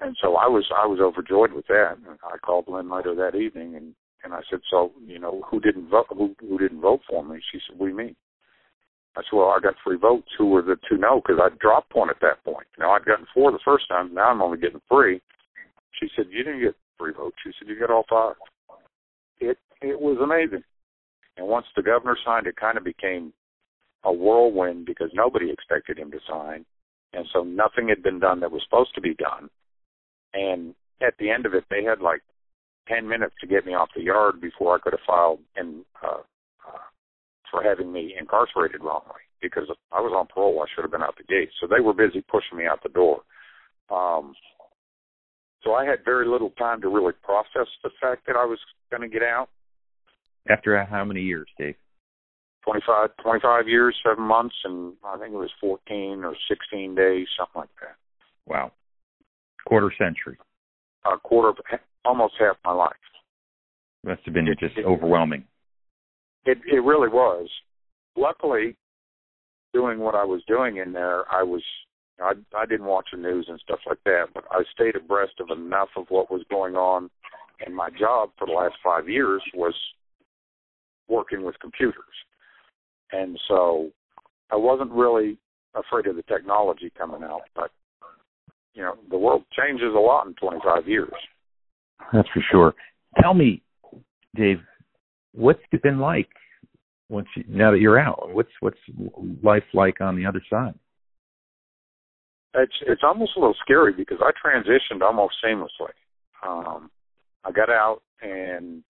And 0.00 0.16
so 0.20 0.36
I 0.36 0.46
was 0.46 0.64
I 0.74 0.86
was 0.86 1.00
overjoyed 1.00 1.52
with 1.52 1.66
that. 1.68 1.96
I 2.22 2.36
called 2.38 2.66
Lynn 2.68 2.90
later 2.90 3.14
that 3.14 3.36
evening 3.36 3.76
and 3.76 3.94
and 4.24 4.34
I 4.34 4.40
said, 4.50 4.60
so 4.70 4.92
you 5.06 5.18
know, 5.18 5.42
who 5.50 5.60
didn't 5.60 5.88
vote? 5.88 6.06
Who 6.10 6.34
who 6.40 6.58
didn't 6.58 6.80
vote 6.80 7.00
for 7.08 7.24
me? 7.24 7.40
She 7.52 7.58
said, 7.66 7.78
we 7.78 7.92
me. 7.92 8.14
I 9.16 9.22
said, 9.22 9.36
well, 9.36 9.48
I 9.48 9.60
got 9.60 9.74
three 9.82 9.96
votes. 9.96 10.28
Who 10.36 10.48
were 10.48 10.62
the 10.62 10.76
two 10.88 10.98
no? 10.98 11.22
Because 11.24 11.40
I 11.42 11.54
dropped 11.58 11.94
one 11.94 12.10
at 12.10 12.20
that 12.20 12.44
point. 12.44 12.66
Now 12.78 12.92
I'd 12.92 13.04
gotten 13.04 13.26
four 13.32 13.50
the 13.52 13.58
first 13.64 13.88
time. 13.88 14.12
Now 14.12 14.30
I'm 14.30 14.42
only 14.42 14.58
getting 14.58 14.80
three. 14.88 15.22
She 15.98 16.08
said, 16.14 16.26
you 16.30 16.44
didn't 16.44 16.60
get 16.60 16.74
three 16.98 17.12
votes. 17.12 17.36
She 17.42 17.52
said, 17.58 17.68
you 17.68 17.78
got 17.78 17.90
all 17.90 18.04
five. 18.10 18.34
It 19.40 19.58
it 19.80 19.98
was 19.98 20.18
amazing. 20.22 20.62
And 21.36 21.46
once 21.46 21.66
the 21.74 21.82
governor 21.82 22.16
signed, 22.24 22.46
it 22.46 22.56
kind 22.56 22.76
of 22.78 22.84
became 22.84 23.32
a 24.04 24.12
whirlwind 24.12 24.86
because 24.86 25.10
nobody 25.12 25.50
expected 25.50 25.98
him 25.98 26.10
to 26.10 26.18
sign, 26.28 26.64
and 27.12 27.26
so 27.32 27.42
nothing 27.42 27.88
had 27.88 28.02
been 28.02 28.18
done 28.18 28.40
that 28.40 28.50
was 28.50 28.62
supposed 28.64 28.94
to 28.94 29.00
be 29.00 29.14
done. 29.14 29.50
And 30.36 30.74
at 31.00 31.14
the 31.18 31.30
end 31.30 31.46
of 31.46 31.54
it, 31.54 31.64
they 31.70 31.82
had 31.82 32.00
like 32.00 32.20
ten 32.88 33.08
minutes 33.08 33.34
to 33.40 33.46
get 33.46 33.64
me 33.64 33.72
off 33.72 33.88
the 33.96 34.02
yard 34.02 34.40
before 34.40 34.76
I 34.76 34.78
could 34.78 34.92
have 34.92 35.06
filed 35.06 35.40
in 35.56 35.82
uh, 36.04 36.20
uh, 36.68 36.86
for 37.50 37.62
having 37.62 37.90
me 37.90 38.14
incarcerated 38.18 38.82
wrongly 38.82 39.24
because 39.40 39.64
I 39.92 40.00
was 40.00 40.12
on 40.14 40.26
parole. 40.26 40.62
I 40.62 40.66
should 40.74 40.84
have 40.84 40.90
been 40.90 41.02
out 41.02 41.16
the 41.16 41.24
gate. 41.24 41.48
So 41.60 41.66
they 41.66 41.80
were 41.80 41.94
busy 41.94 42.22
pushing 42.30 42.58
me 42.58 42.66
out 42.66 42.82
the 42.82 42.90
door. 42.90 43.22
Um, 43.90 44.34
so 45.62 45.74
I 45.74 45.84
had 45.84 46.04
very 46.04 46.28
little 46.28 46.50
time 46.50 46.80
to 46.82 46.88
really 46.88 47.12
process 47.22 47.68
the 47.82 47.90
fact 48.00 48.26
that 48.26 48.36
I 48.36 48.44
was 48.44 48.58
going 48.90 49.02
to 49.02 49.08
get 49.08 49.22
out. 49.22 49.48
After 50.48 50.82
how 50.84 51.04
many 51.04 51.22
years, 51.22 51.48
Dave? 51.58 51.74
25, 52.64 53.10
25 53.22 53.68
years, 53.68 53.96
seven 54.04 54.24
months, 54.24 54.54
and 54.64 54.94
I 55.04 55.16
think 55.18 55.32
it 55.34 55.36
was 55.36 55.50
14 55.60 56.24
or 56.24 56.34
16 56.48 56.94
days, 56.94 57.26
something 57.38 57.60
like 57.60 57.68
that. 57.80 57.96
Wow. 58.46 58.72
Quarter 59.66 59.92
century. 59.98 60.38
A 61.04 61.18
quarter 61.18 61.50
of, 61.50 61.56
almost 62.04 62.34
half 62.38 62.56
my 62.64 62.72
life. 62.72 62.92
Must 64.04 64.22
have 64.24 64.34
been 64.34 64.46
it, 64.48 64.58
just 64.58 64.78
it, 64.78 64.84
overwhelming. 64.84 65.44
It 66.44 66.58
it 66.70 66.82
really 66.84 67.08
was. 67.08 67.48
Luckily, 68.16 68.76
doing 69.74 69.98
what 69.98 70.14
I 70.14 70.24
was 70.24 70.42
doing 70.46 70.76
in 70.76 70.92
there, 70.92 71.24
I 71.32 71.42
was 71.42 71.62
I 72.20 72.32
I 72.56 72.66
didn't 72.66 72.86
watch 72.86 73.08
the 73.12 73.18
news 73.18 73.46
and 73.48 73.58
stuff 73.60 73.80
like 73.86 73.98
that, 74.04 74.26
but 74.32 74.44
I 74.50 74.62
stayed 74.72 74.94
abreast 74.94 75.34
of 75.40 75.56
enough 75.56 75.88
of 75.96 76.06
what 76.08 76.30
was 76.30 76.42
going 76.48 76.76
on. 76.76 77.10
And 77.64 77.74
my 77.74 77.88
job 77.90 78.30
for 78.38 78.46
the 78.46 78.52
last 78.52 78.76
five 78.84 79.08
years 79.08 79.42
was 79.54 79.74
working 81.08 81.42
with 81.44 81.58
computers, 81.58 82.04
and 83.12 83.38
so 83.48 83.90
I 84.52 84.56
wasn't 84.56 84.92
really 84.92 85.38
afraid 85.74 86.06
of 86.06 86.16
the 86.16 86.22
technology 86.22 86.92
coming 86.96 87.24
out. 87.24 87.42
But 87.54 87.70
you 88.76 88.82
know, 88.82 88.94
the 89.10 89.16
world 89.16 89.42
changes 89.58 89.94
a 89.96 89.98
lot 89.98 90.26
in 90.26 90.34
25 90.34 90.86
years. 90.86 91.12
That's 92.12 92.28
for 92.28 92.42
sure. 92.50 92.74
Tell 93.20 93.32
me, 93.32 93.62
Dave, 94.36 94.58
what's 95.32 95.60
it 95.72 95.82
been 95.82 95.98
like 95.98 96.28
once 97.08 97.26
you, 97.34 97.44
now 97.48 97.70
that 97.70 97.80
you're 97.80 97.98
out? 97.98 98.28
What's 98.32 98.50
what's 98.60 98.76
life 99.42 99.64
like 99.72 100.00
on 100.02 100.14
the 100.14 100.26
other 100.26 100.42
side? 100.50 100.74
It's 102.54 102.74
it's 102.86 103.02
almost 103.02 103.32
a 103.36 103.40
little 103.40 103.56
scary 103.64 103.94
because 103.94 104.18
I 104.20 104.30
transitioned 104.32 105.00
almost 105.00 105.36
seamlessly. 105.44 105.92
Um, 106.46 106.90
I 107.44 107.52
got 107.52 107.70
out 107.70 108.02
and 108.20 108.82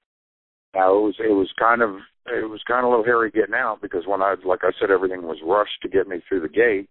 now 0.74 0.96
it 0.96 1.00
was 1.00 1.14
it 1.20 1.32
was 1.32 1.50
kind 1.58 1.80
of 1.80 1.90
it 2.26 2.50
was 2.50 2.60
kind 2.66 2.80
of 2.80 2.86
a 2.86 2.90
little 2.90 3.04
hairy 3.04 3.30
getting 3.30 3.54
out 3.54 3.78
because 3.80 4.02
when 4.06 4.20
I 4.20 4.34
like 4.44 4.60
I 4.64 4.70
said 4.80 4.90
everything 4.90 5.22
was 5.22 5.38
rushed 5.44 5.80
to 5.82 5.88
get 5.88 6.08
me 6.08 6.20
through 6.28 6.40
the 6.40 6.48
gate. 6.48 6.88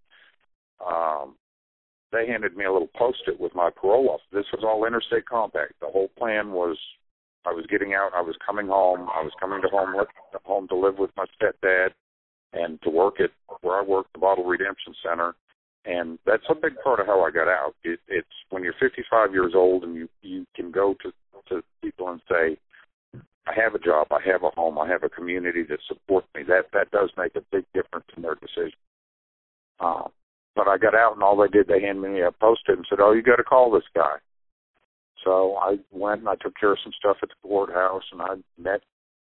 Um, 0.86 1.36
they 2.16 2.28
handed 2.28 2.56
me 2.56 2.66
a 2.66 2.72
little 2.72 2.90
post-it 2.96 3.40
with 3.40 3.54
my 3.54 3.70
parole 3.70 4.10
officer. 4.10 4.42
This 4.42 4.52
was 4.54 4.64
all 4.64 4.86
interstate 4.86 5.26
compact. 5.26 5.74
The 5.82 5.88
whole 5.88 6.10
plan 6.18 6.52
was 6.52 6.78
I 7.46 7.52
was 7.52 7.66
getting 7.68 7.94
out, 7.94 8.12
I 8.16 8.22
was 8.22 8.36
coming 8.46 8.68
home, 8.68 9.08
I 9.14 9.22
was 9.22 9.34
coming 9.40 9.62
to 9.62 9.68
home 9.68 9.94
home 10.46 10.68
to 10.70 10.76
live 10.76 10.98
with 10.98 11.12
my 11.18 11.26
stepdad 11.36 11.90
and 12.54 12.82
to 12.84 12.90
work 12.90 13.20
at 13.20 13.32
where 13.62 13.76
I 13.76 13.84
work, 13.84 14.08
the 14.14 14.20
Bottle 14.20 14.46
Redemption 14.46 14.94
Center. 15.04 15.36
And 15.86 16.18
that's 16.26 16.46
a 16.50 16.56
big 16.56 16.74
part 16.84 17.00
of 17.00 17.06
how 17.06 17.22
I 17.22 17.32
got 17.32 17.48
out. 17.48 17.76
It, 17.84 18.00
it's 18.08 18.28
when 18.50 18.64
you're 18.64 18.74
55 18.80 19.34
years 19.34 19.54
old 19.56 19.84
and 19.84 19.96
you 19.96 20.08
you 20.22 20.46
can 20.56 20.72
go 20.72 20.96
to 21.04 21.12
to 21.50 21.62
people 21.84 22.10
and 22.10 22.22
say, 22.30 22.58
I 23.46 23.54
have 23.56 23.76
a 23.76 23.80
job, 23.80 24.08
I 24.12 24.20
have 24.26 24.42
a 24.44 24.50
home, 24.50 24.80
I 24.80 24.88
have 24.88 25.04
a 25.04 25.10
community 25.10 25.64
that 25.70 25.80
supports 25.88 26.28
me. 26.34 26.42
That 26.48 26.72
that 26.74 26.90
does 26.92 27.12
make 27.18 27.36
a 27.36 27.42
big 27.52 27.66
difference 27.74 28.08
in 28.16 28.24
their 28.24 28.36
decision. 28.36 28.80
Um, 29.80 30.10
but 30.56 30.68
I 30.68 30.78
got 30.78 30.96
out 30.96 31.14
and 31.14 31.24
all 31.24 31.38
they 31.38 31.48
did, 31.48 31.68
they 31.68 31.82
handed 31.82 32.02
me 32.02 32.22
a 32.22 32.32
post-it 32.32 32.78
and 32.78 32.86
said, 32.90 33.00
"Oh, 33.02 33.12
you 33.12 33.22
got 33.22 33.36
to 33.38 33.44
call 33.44 33.72
this 33.72 33.88
guy." 33.94 34.18
So 35.24 35.58
I 35.58 35.78
went 35.92 36.22
and 36.22 36.30
I 36.30 36.36
took 36.36 36.56
care 36.58 36.72
of 36.72 36.80
some 36.84 36.94
stuff 36.98 37.18
at 37.24 37.30
the 37.30 37.48
courthouse, 37.48 38.04
and 38.12 38.22
I 38.22 38.36
met, 38.58 38.82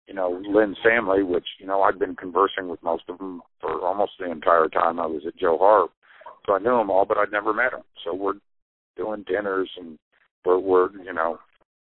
you 0.07 0.13
know, 0.13 0.41
Lynn's 0.49 0.77
family, 0.83 1.21
which 1.21 1.45
you 1.59 1.67
know 1.67 1.81
I'd 1.81 1.99
been 1.99 2.15
conversing 2.15 2.69
with 2.69 2.81
most 2.81 3.03
of 3.09 3.17
them 3.17 3.41
for 3.59 3.85
almost 3.85 4.13
the 4.19 4.31
entire 4.31 4.67
time 4.67 4.99
I 4.99 5.05
was 5.05 5.23
at 5.27 5.37
Joe 5.37 5.57
Harp. 5.59 5.91
So 6.45 6.55
I 6.55 6.59
knew 6.59 6.77
them 6.77 6.89
all, 6.89 7.05
but 7.05 7.17
I'd 7.17 7.31
never 7.31 7.53
met 7.53 7.71
them. 7.71 7.83
So 8.03 8.15
we're 8.15 8.39
doing 8.97 9.23
dinners 9.27 9.69
and 9.77 9.99
we're, 10.43 10.59
we're 10.59 10.91
you 11.03 11.13
know, 11.13 11.37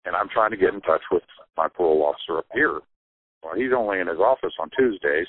and 0.06 0.16
I'm 0.16 0.30
trying 0.30 0.52
to 0.52 0.58
get 0.58 0.74
in 0.74 0.82
touch 0.82 1.02
with 1.12 1.24
my 1.56 1.68
parole 1.68 2.04
officer 2.04 2.40
up 2.40 2.48
here. 2.54 2.80
Well, 3.44 3.56
he's 3.56 3.72
only 3.76 4.00
in 4.00 4.08
his 4.08 4.18
office 4.18 4.54
on 4.60 4.72
Tuesdays, 4.76 5.28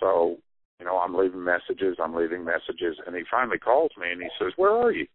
so 0.00 0.36
you 0.78 0.86
know, 0.86 0.98
I'm 0.98 1.14
leaving 1.14 1.42
messages, 1.42 1.96
I'm 2.02 2.14
leaving 2.14 2.44
messages, 2.44 2.96
and 3.06 3.16
he 3.16 3.22
finally 3.30 3.58
calls 3.58 3.90
me 3.98 4.12
and 4.12 4.22
he 4.22 4.28
says, 4.38 4.52
"Where 4.56 4.72
are 4.72 4.92
you?" 4.92 5.06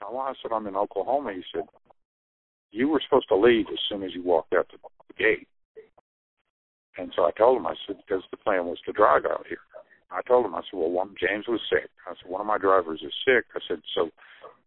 Well, 0.00 0.20
I 0.20 0.34
said, 0.42 0.52
"I'm 0.52 0.66
in 0.66 0.76
Oklahoma." 0.76 1.32
He 1.32 1.44
said, 1.52 1.64
"You 2.70 2.88
were 2.88 3.00
supposed 3.00 3.28
to 3.28 3.36
leave 3.36 3.66
as 3.72 3.78
soon 3.88 4.02
as 4.02 4.14
you 4.14 4.22
walked 4.22 4.52
out 4.52 4.68
the, 4.70 4.78
gate." 5.18 5.48
And 6.98 7.12
so 7.16 7.24
I 7.24 7.30
told 7.32 7.58
him, 7.58 7.66
I 7.66 7.74
said, 7.86 7.96
because 8.06 8.22
the 8.30 8.36
plan 8.36 8.66
was 8.66 8.78
to 8.84 8.92
drive 8.92 9.24
out 9.24 9.46
here. 9.48 9.58
I 10.10 10.20
told 10.22 10.44
him, 10.44 10.54
I 10.54 10.60
said, 10.60 10.78
well, 10.78 10.90
one, 10.90 11.14
James 11.18 11.46
was 11.48 11.60
sick. 11.70 11.88
I 12.06 12.10
said, 12.10 12.30
one 12.30 12.40
of 12.40 12.46
my 12.46 12.58
drivers 12.58 13.00
is 13.02 13.12
sick. 13.24 13.44
I 13.54 13.60
said, 13.66 13.80
so 13.94 14.10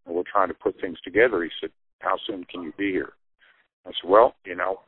we're 0.07 0.23
trying 0.31 0.47
to 0.47 0.55
put 0.55 0.79
things 0.81 0.99
together. 1.01 1.43
He 1.43 1.49
said, 1.61 1.69
how 1.99 2.17
soon 2.25 2.43
can 2.45 2.63
you 2.63 2.73
be 2.77 2.91
here? 2.91 3.13
I 3.85 3.89
said, 3.89 4.09
well, 4.09 4.35
you 4.45 4.55
know, 4.55 4.79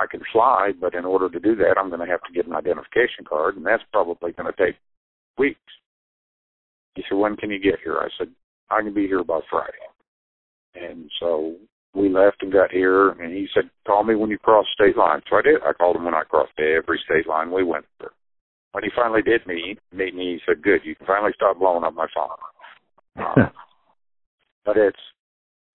I 0.00 0.06
can 0.06 0.20
fly, 0.32 0.70
but 0.80 0.94
in 0.94 1.04
order 1.04 1.28
to 1.28 1.38
do 1.38 1.54
that, 1.56 1.76
I'm 1.78 1.90
going 1.90 2.00
to 2.00 2.10
have 2.10 2.22
to 2.22 2.32
get 2.32 2.46
an 2.46 2.54
identification 2.54 3.24
card, 3.28 3.56
and 3.56 3.66
that's 3.66 3.82
probably 3.92 4.32
going 4.32 4.50
to 4.50 4.64
take 4.64 4.76
weeks. 5.36 5.60
He 6.94 7.02
said, 7.08 7.18
when 7.18 7.36
can 7.36 7.50
you 7.50 7.60
get 7.60 7.80
here? 7.84 7.98
I 7.98 8.08
said, 8.18 8.28
I 8.70 8.80
can 8.80 8.94
be 8.94 9.06
here 9.06 9.22
by 9.22 9.40
Friday. 9.50 9.72
And 10.74 11.10
so 11.20 11.56
we 11.94 12.08
left 12.08 12.42
and 12.42 12.52
got 12.52 12.70
here, 12.70 13.10
and 13.10 13.32
he 13.32 13.46
said, 13.54 13.64
call 13.86 14.04
me 14.04 14.14
when 14.14 14.30
you 14.30 14.38
cross 14.38 14.64
state 14.74 14.96
line. 14.96 15.20
So 15.28 15.36
I 15.36 15.42
did. 15.42 15.60
I 15.62 15.72
called 15.72 15.96
him 15.96 16.04
when 16.04 16.14
I 16.14 16.22
crossed 16.22 16.52
every 16.58 17.00
state 17.04 17.28
line 17.28 17.50
we 17.50 17.64
went 17.64 17.84
through. 17.98 18.08
When 18.72 18.84
he 18.84 18.90
finally 18.96 19.22
did 19.22 19.46
meet, 19.46 19.78
meet 19.92 20.14
me, 20.14 20.38
he 20.38 20.40
said, 20.46 20.62
good, 20.62 20.80
you 20.84 20.94
can 20.94 21.06
finally 21.06 21.32
stop 21.34 21.58
blowing 21.58 21.84
up 21.84 21.94
my 21.94 22.06
phone. 22.14 23.26
Um, 23.26 23.50
but 24.64 24.76
it's, 24.76 25.00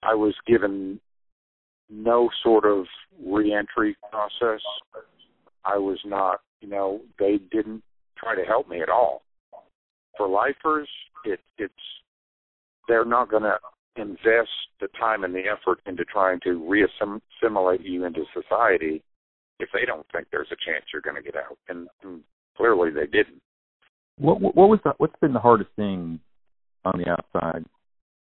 I 0.02 0.16
was 0.16 0.34
given 0.48 1.00
no 1.90 2.30
sort 2.44 2.66
of 2.66 2.86
reentry 3.24 3.96
process. 4.12 4.62
I 5.64 5.78
was 5.78 6.00
not, 6.06 6.42
you 6.62 6.70
know, 6.70 7.02
they 7.20 7.40
didn't 7.52 7.84
try 8.18 8.36
to 8.36 8.44
help 8.44 8.70
me 8.70 8.82
at 8.82 8.90
all. 8.90 9.22
For 10.18 10.28
lifers, 10.28 10.90
it, 11.26 11.40
it's 11.58 11.74
they're 12.88 13.06
not 13.06 13.30
going 13.30 13.44
to 13.44 13.58
invest 13.98 14.50
the 14.80 14.88
time 15.00 15.24
and 15.24 15.34
the 15.34 15.44
effort 15.52 15.80
into 15.86 16.04
trying 16.06 16.40
to 16.42 16.60
reassimilate 16.60 17.84
you 17.84 18.06
into 18.06 18.24
society 18.34 19.04
if 19.60 19.70
they 19.74 19.86
don't 19.86 20.06
think 20.12 20.28
there's 20.32 20.52
a 20.52 20.70
chance 20.70 20.86
you're 20.92 21.02
going 21.02 21.16
to 21.16 21.22
get 21.22 21.36
out, 21.36 21.58
and, 21.70 21.88
and 22.04 22.22
clearly 22.58 22.92
they 22.92 23.06
didn't. 23.06 23.42
What 24.18 24.42
what 24.42 24.70
was 24.70 24.80
the, 24.84 24.94
what's 24.98 25.16
been 25.22 25.34
the 25.34 25.40
hardest 25.40 25.70
thing 25.76 26.20
on 26.86 27.00
the 27.00 27.10
outside 27.10 27.66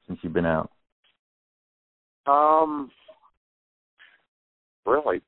since 0.08 0.20
you've 0.22 0.34
been 0.34 0.46
out? 0.46 0.72
Um, 2.26 2.92
really 4.88 5.22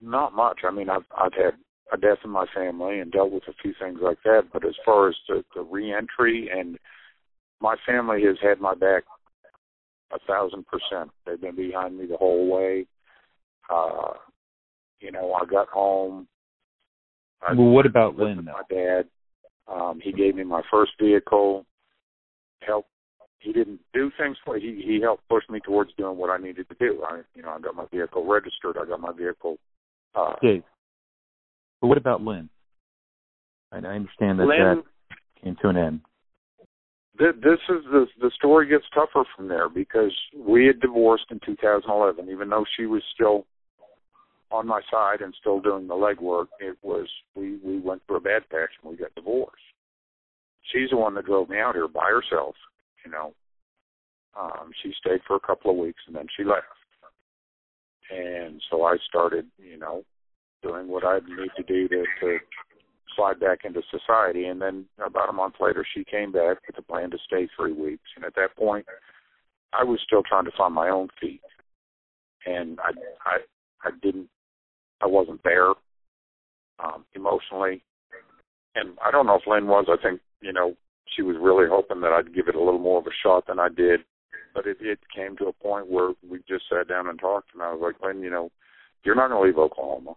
not 0.00 0.34
much. 0.34 0.60
I 0.64 0.70
mean, 0.70 0.90
I've 0.90 1.06
I've 1.16 1.32
had 1.32 1.54
a 1.92 1.96
death 1.96 2.18
in 2.24 2.30
my 2.30 2.46
family 2.54 3.00
and 3.00 3.12
dealt 3.12 3.32
with 3.32 3.44
a 3.48 3.54
few 3.62 3.74
things 3.80 4.00
like 4.02 4.18
that. 4.24 4.48
But 4.52 4.66
as 4.66 4.74
far 4.84 5.08
as 5.08 5.14
the, 5.28 5.44
the 5.54 5.62
reentry 5.62 6.50
and 6.52 6.78
my 7.60 7.76
family 7.86 8.22
has 8.24 8.36
had 8.42 8.60
my 8.60 8.74
back 8.74 9.04
a 10.12 10.18
thousand 10.26 10.64
percent. 10.66 11.10
They've 11.26 11.40
been 11.40 11.56
behind 11.56 11.96
me 11.96 12.06
the 12.06 12.16
whole 12.16 12.48
way. 12.48 12.86
Uh, 13.70 14.12
you 15.00 15.10
know, 15.10 15.32
I 15.34 15.44
got 15.46 15.68
home. 15.68 16.28
I 17.46 17.54
well, 17.54 17.68
what 17.68 17.86
about 17.86 18.16
Lynn? 18.16 18.44
My 18.44 18.62
dad. 18.70 19.04
Um, 19.66 20.00
he 20.02 20.12
gave 20.12 20.34
me 20.34 20.44
my 20.44 20.62
first 20.70 20.92
vehicle. 21.00 21.64
Helped 22.60 22.88
he 23.44 23.52
didn't 23.52 23.80
do 23.92 24.10
things 24.18 24.36
for 24.44 24.54
me. 24.54 24.60
he 24.60 24.82
he 24.84 25.00
helped 25.00 25.28
push 25.28 25.44
me 25.48 25.60
towards 25.60 25.92
doing 25.98 26.16
what 26.16 26.30
I 26.30 26.38
needed 26.38 26.68
to 26.68 26.74
do. 26.80 27.02
I 27.06 27.20
you 27.34 27.42
know 27.42 27.50
I 27.50 27.60
got 27.60 27.74
my 27.74 27.84
vehicle 27.92 28.26
registered. 28.26 28.76
I 28.80 28.86
got 28.86 29.00
my 29.00 29.12
vehicle. 29.12 29.58
Uh, 30.14 30.34
Dave, 30.42 30.62
but 31.80 31.88
what 31.88 31.98
about 31.98 32.22
Lynn? 32.22 32.48
I, 33.70 33.76
I 33.76 33.94
understand 33.94 34.38
that 34.38 34.46
Lynn, 34.46 34.82
that 35.10 35.42
came 35.42 35.56
to 35.62 35.68
an 35.68 35.76
end. 35.76 36.00
Th- 37.18 37.34
this 37.36 37.60
is 37.68 37.84
the 37.90 38.06
the 38.20 38.30
story 38.36 38.68
gets 38.68 38.84
tougher 38.94 39.24
from 39.36 39.48
there 39.48 39.68
because 39.68 40.14
we 40.36 40.66
had 40.66 40.80
divorced 40.80 41.26
in 41.30 41.40
2011. 41.44 42.30
Even 42.30 42.48
though 42.48 42.64
she 42.76 42.86
was 42.86 43.02
still 43.14 43.46
on 44.50 44.66
my 44.66 44.80
side 44.90 45.20
and 45.20 45.34
still 45.38 45.60
doing 45.60 45.86
the 45.86 45.94
legwork, 45.94 46.46
it 46.60 46.78
was 46.82 47.08
we 47.36 47.58
we 47.62 47.78
went 47.78 48.02
through 48.06 48.16
a 48.16 48.20
bad 48.20 48.48
patch 48.48 48.70
and 48.82 48.90
we 48.90 48.96
got 48.96 49.14
divorced. 49.14 49.56
She's 50.72 50.90
the 50.90 50.96
one 50.96 51.14
that 51.14 51.26
drove 51.26 51.50
me 51.50 51.58
out 51.58 51.74
here 51.74 51.88
by 51.88 52.08
herself 52.08 52.54
you 53.04 53.10
know. 53.10 53.34
Um, 54.38 54.70
she 54.82 54.92
stayed 54.98 55.20
for 55.26 55.36
a 55.36 55.40
couple 55.40 55.70
of 55.70 55.76
weeks 55.76 56.00
and 56.06 56.16
then 56.16 56.26
she 56.36 56.42
left. 56.42 56.66
And 58.10 58.60
so 58.70 58.84
I 58.84 58.96
started, 59.08 59.46
you 59.58 59.78
know, 59.78 60.02
doing 60.62 60.88
what 60.88 61.04
I 61.04 61.20
need 61.20 61.50
to 61.56 61.62
do 61.62 61.86
to, 61.88 62.04
to 62.20 62.38
slide 63.14 63.38
back 63.38 63.60
into 63.64 63.80
society. 63.90 64.46
And 64.46 64.60
then 64.60 64.86
about 65.04 65.30
a 65.30 65.32
month 65.32 65.54
later, 65.60 65.86
she 65.94 66.04
came 66.04 66.32
back 66.32 66.58
with 66.66 66.78
a 66.78 66.82
plan 66.82 67.10
to 67.12 67.18
stay 67.24 67.48
three 67.56 67.72
weeks. 67.72 68.10
And 68.16 68.24
at 68.24 68.34
that 68.34 68.56
point, 68.56 68.86
I 69.74 69.84
was 69.84 70.00
still 70.04 70.22
trying 70.22 70.44
to 70.44 70.52
find 70.56 70.74
my 70.74 70.88
own 70.88 71.08
feet, 71.20 71.40
and 72.46 72.78
I 72.80 72.90
I 73.24 73.38
I 73.82 73.90
didn't 74.02 74.28
I 75.00 75.06
wasn't 75.06 75.42
there 75.42 75.70
um, 76.78 77.04
emotionally, 77.14 77.82
and 78.74 78.96
I 79.04 79.10
don't 79.10 79.26
know 79.26 79.36
if 79.36 79.46
Lynn 79.46 79.66
was. 79.66 79.86
I 79.88 80.00
think 80.00 80.20
you 80.40 80.52
know 80.52 80.74
she 81.14 81.22
was 81.22 81.36
really 81.40 81.66
hoping 81.68 82.00
that 82.00 82.12
I'd 82.12 82.34
give 82.34 82.48
it 82.48 82.54
a 82.54 82.62
little 82.62 82.80
more 82.80 82.98
of 82.98 83.06
a 83.06 83.10
shot 83.22 83.46
than 83.46 83.58
I 83.58 83.68
did, 83.68 84.00
but 84.54 84.66
it 84.66 84.78
it 84.80 84.98
came 85.14 85.36
to 85.38 85.46
a 85.46 85.52
point 85.52 85.88
where 85.88 86.10
we 86.28 86.38
just 86.48 86.64
sat 86.68 86.88
down 86.88 87.08
and 87.08 87.18
talked, 87.18 87.50
and 87.54 87.62
I 87.62 87.72
was 87.72 87.80
like, 87.82 88.02
Lynn, 88.02 88.22
you 88.22 88.30
know, 88.30 88.50
you're 89.04 89.14
not 89.14 89.28
going 89.28 89.42
to 89.42 89.46
leave 89.46 89.58
Oklahoma. 89.58 90.14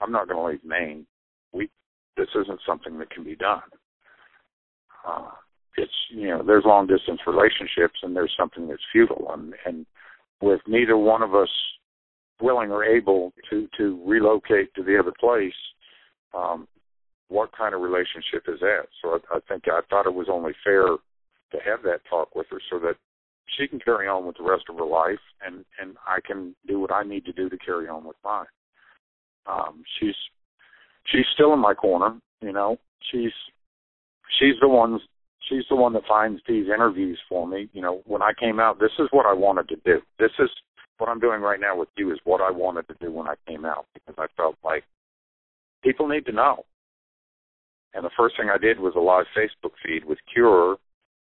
I'm 0.00 0.12
not 0.12 0.28
going 0.28 0.38
to 0.38 0.46
leave 0.46 0.64
Maine. 0.64 1.06
We 1.52 1.70
this 2.16 2.28
isn't 2.34 2.60
something 2.66 2.98
that 2.98 3.10
can 3.10 3.24
be 3.24 3.36
done. 3.36 3.62
Uh, 5.06 5.30
it's 5.78 5.92
you 6.10 6.28
know 6.28 6.42
there's 6.44 6.64
long 6.66 6.86
distance 6.86 7.20
relationships 7.26 8.00
and 8.02 8.14
there's 8.14 8.34
something 8.38 8.68
that's 8.68 8.82
futile 8.92 9.30
and 9.32 9.54
and 9.64 9.86
with 10.40 10.60
neither 10.66 10.96
one 10.96 11.22
of 11.22 11.34
us 11.34 11.48
willing 12.40 12.70
or 12.70 12.84
able 12.84 13.32
to 13.48 13.68
to 13.76 14.02
relocate 14.06 14.74
to 14.74 14.82
the 14.82 14.98
other 14.98 15.12
place 15.18 15.54
um 16.34 16.66
what 17.28 17.56
kind 17.56 17.74
of 17.74 17.80
relationship 17.80 18.44
is 18.48 18.60
that 18.60 18.86
so 19.02 19.18
I, 19.32 19.36
I 19.36 19.40
think 19.48 19.64
i 19.68 19.80
thought 19.88 20.06
it 20.06 20.14
was 20.14 20.28
only 20.30 20.52
fair 20.64 20.86
to 20.86 21.58
have 21.64 21.82
that 21.84 22.00
talk 22.08 22.34
with 22.34 22.46
her 22.50 22.60
so 22.70 22.78
that 22.80 22.94
she 23.56 23.66
can 23.66 23.80
carry 23.80 24.06
on 24.06 24.26
with 24.26 24.36
the 24.36 24.44
rest 24.44 24.64
of 24.68 24.76
her 24.76 24.84
life 24.84 25.20
and 25.44 25.64
and 25.80 25.96
i 26.06 26.18
can 26.24 26.54
do 26.66 26.80
what 26.80 26.92
i 26.92 27.02
need 27.02 27.24
to 27.26 27.32
do 27.32 27.48
to 27.48 27.58
carry 27.58 27.88
on 27.88 28.04
with 28.04 28.16
mine 28.24 28.46
um 29.46 29.82
she's 29.98 30.14
she's 31.06 31.26
still 31.34 31.52
in 31.54 31.58
my 31.58 31.74
corner 31.74 32.16
you 32.40 32.52
know 32.52 32.78
she's 33.10 33.32
she's 34.38 34.54
the 34.60 34.68
one 34.68 35.00
she's 35.48 35.64
the 35.68 35.76
one 35.76 35.92
that 35.94 36.02
finds 36.08 36.40
these 36.46 36.66
interviews 36.66 37.18
for 37.28 37.46
me. 37.46 37.68
You 37.72 37.82
know, 37.82 38.02
when 38.06 38.22
I 38.22 38.32
came 38.38 38.60
out, 38.60 38.78
this 38.78 38.92
is 38.98 39.08
what 39.10 39.26
I 39.26 39.32
wanted 39.32 39.68
to 39.68 39.76
do. 39.84 40.00
This 40.18 40.30
is 40.38 40.50
what 40.98 41.08
I'm 41.08 41.20
doing 41.20 41.40
right 41.40 41.60
now 41.60 41.76
with 41.76 41.88
you 41.96 42.12
is 42.12 42.18
what 42.24 42.40
I 42.40 42.50
wanted 42.50 42.88
to 42.88 42.94
do 43.00 43.12
when 43.12 43.28
I 43.28 43.34
came 43.46 43.64
out 43.64 43.86
because 43.94 44.14
I 44.18 44.26
felt 44.36 44.56
like 44.64 44.84
people 45.82 46.08
need 46.08 46.26
to 46.26 46.32
know. 46.32 46.64
And 47.94 48.04
the 48.04 48.10
first 48.16 48.36
thing 48.36 48.50
I 48.50 48.58
did 48.58 48.78
was 48.78 48.94
a 48.96 49.00
live 49.00 49.26
Facebook 49.36 49.72
feed 49.84 50.04
with 50.04 50.18
Cure, 50.32 50.76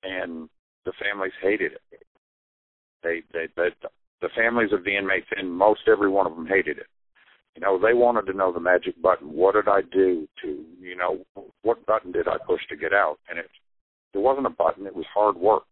and 0.03 0.49
the 0.85 0.93
families 1.03 1.33
hated 1.43 1.73
it. 1.73 2.03
They, 3.03 3.23
they, 3.33 3.47
they 3.57 3.69
the 4.21 4.29
families 4.37 4.73
of 4.73 4.85
the 4.85 4.97
inmates, 4.97 5.29
and 5.37 5.53
most 5.53 5.83
every 5.87 6.09
one 6.09 6.27
of 6.27 6.35
them 6.35 6.47
hated 6.47 6.79
it. 6.79 6.87
You 7.55 7.63
know, 7.63 7.79
they 7.79 7.95
wanted 7.95 8.27
to 8.27 8.37
know 8.37 8.53
the 8.53 8.61
magic 8.61 9.01
button. 9.01 9.33
What 9.33 9.55
did 9.55 9.69
I 9.69 9.83
do 9.83 10.29
to, 10.43 10.65
you 10.81 10.97
know, 10.97 11.25
what 11.63 11.85
button 11.87 12.13
did 12.13 12.27
I 12.29 12.37
push 12.47 12.61
to 12.69 12.77
get 12.77 12.93
out? 12.93 13.19
And 13.29 13.39
it 13.39 13.47
there 14.13 14.23
wasn't 14.23 14.47
a 14.47 14.51
button. 14.51 14.87
It 14.87 14.95
was 14.97 15.05
hard 15.13 15.37
work. 15.37 15.65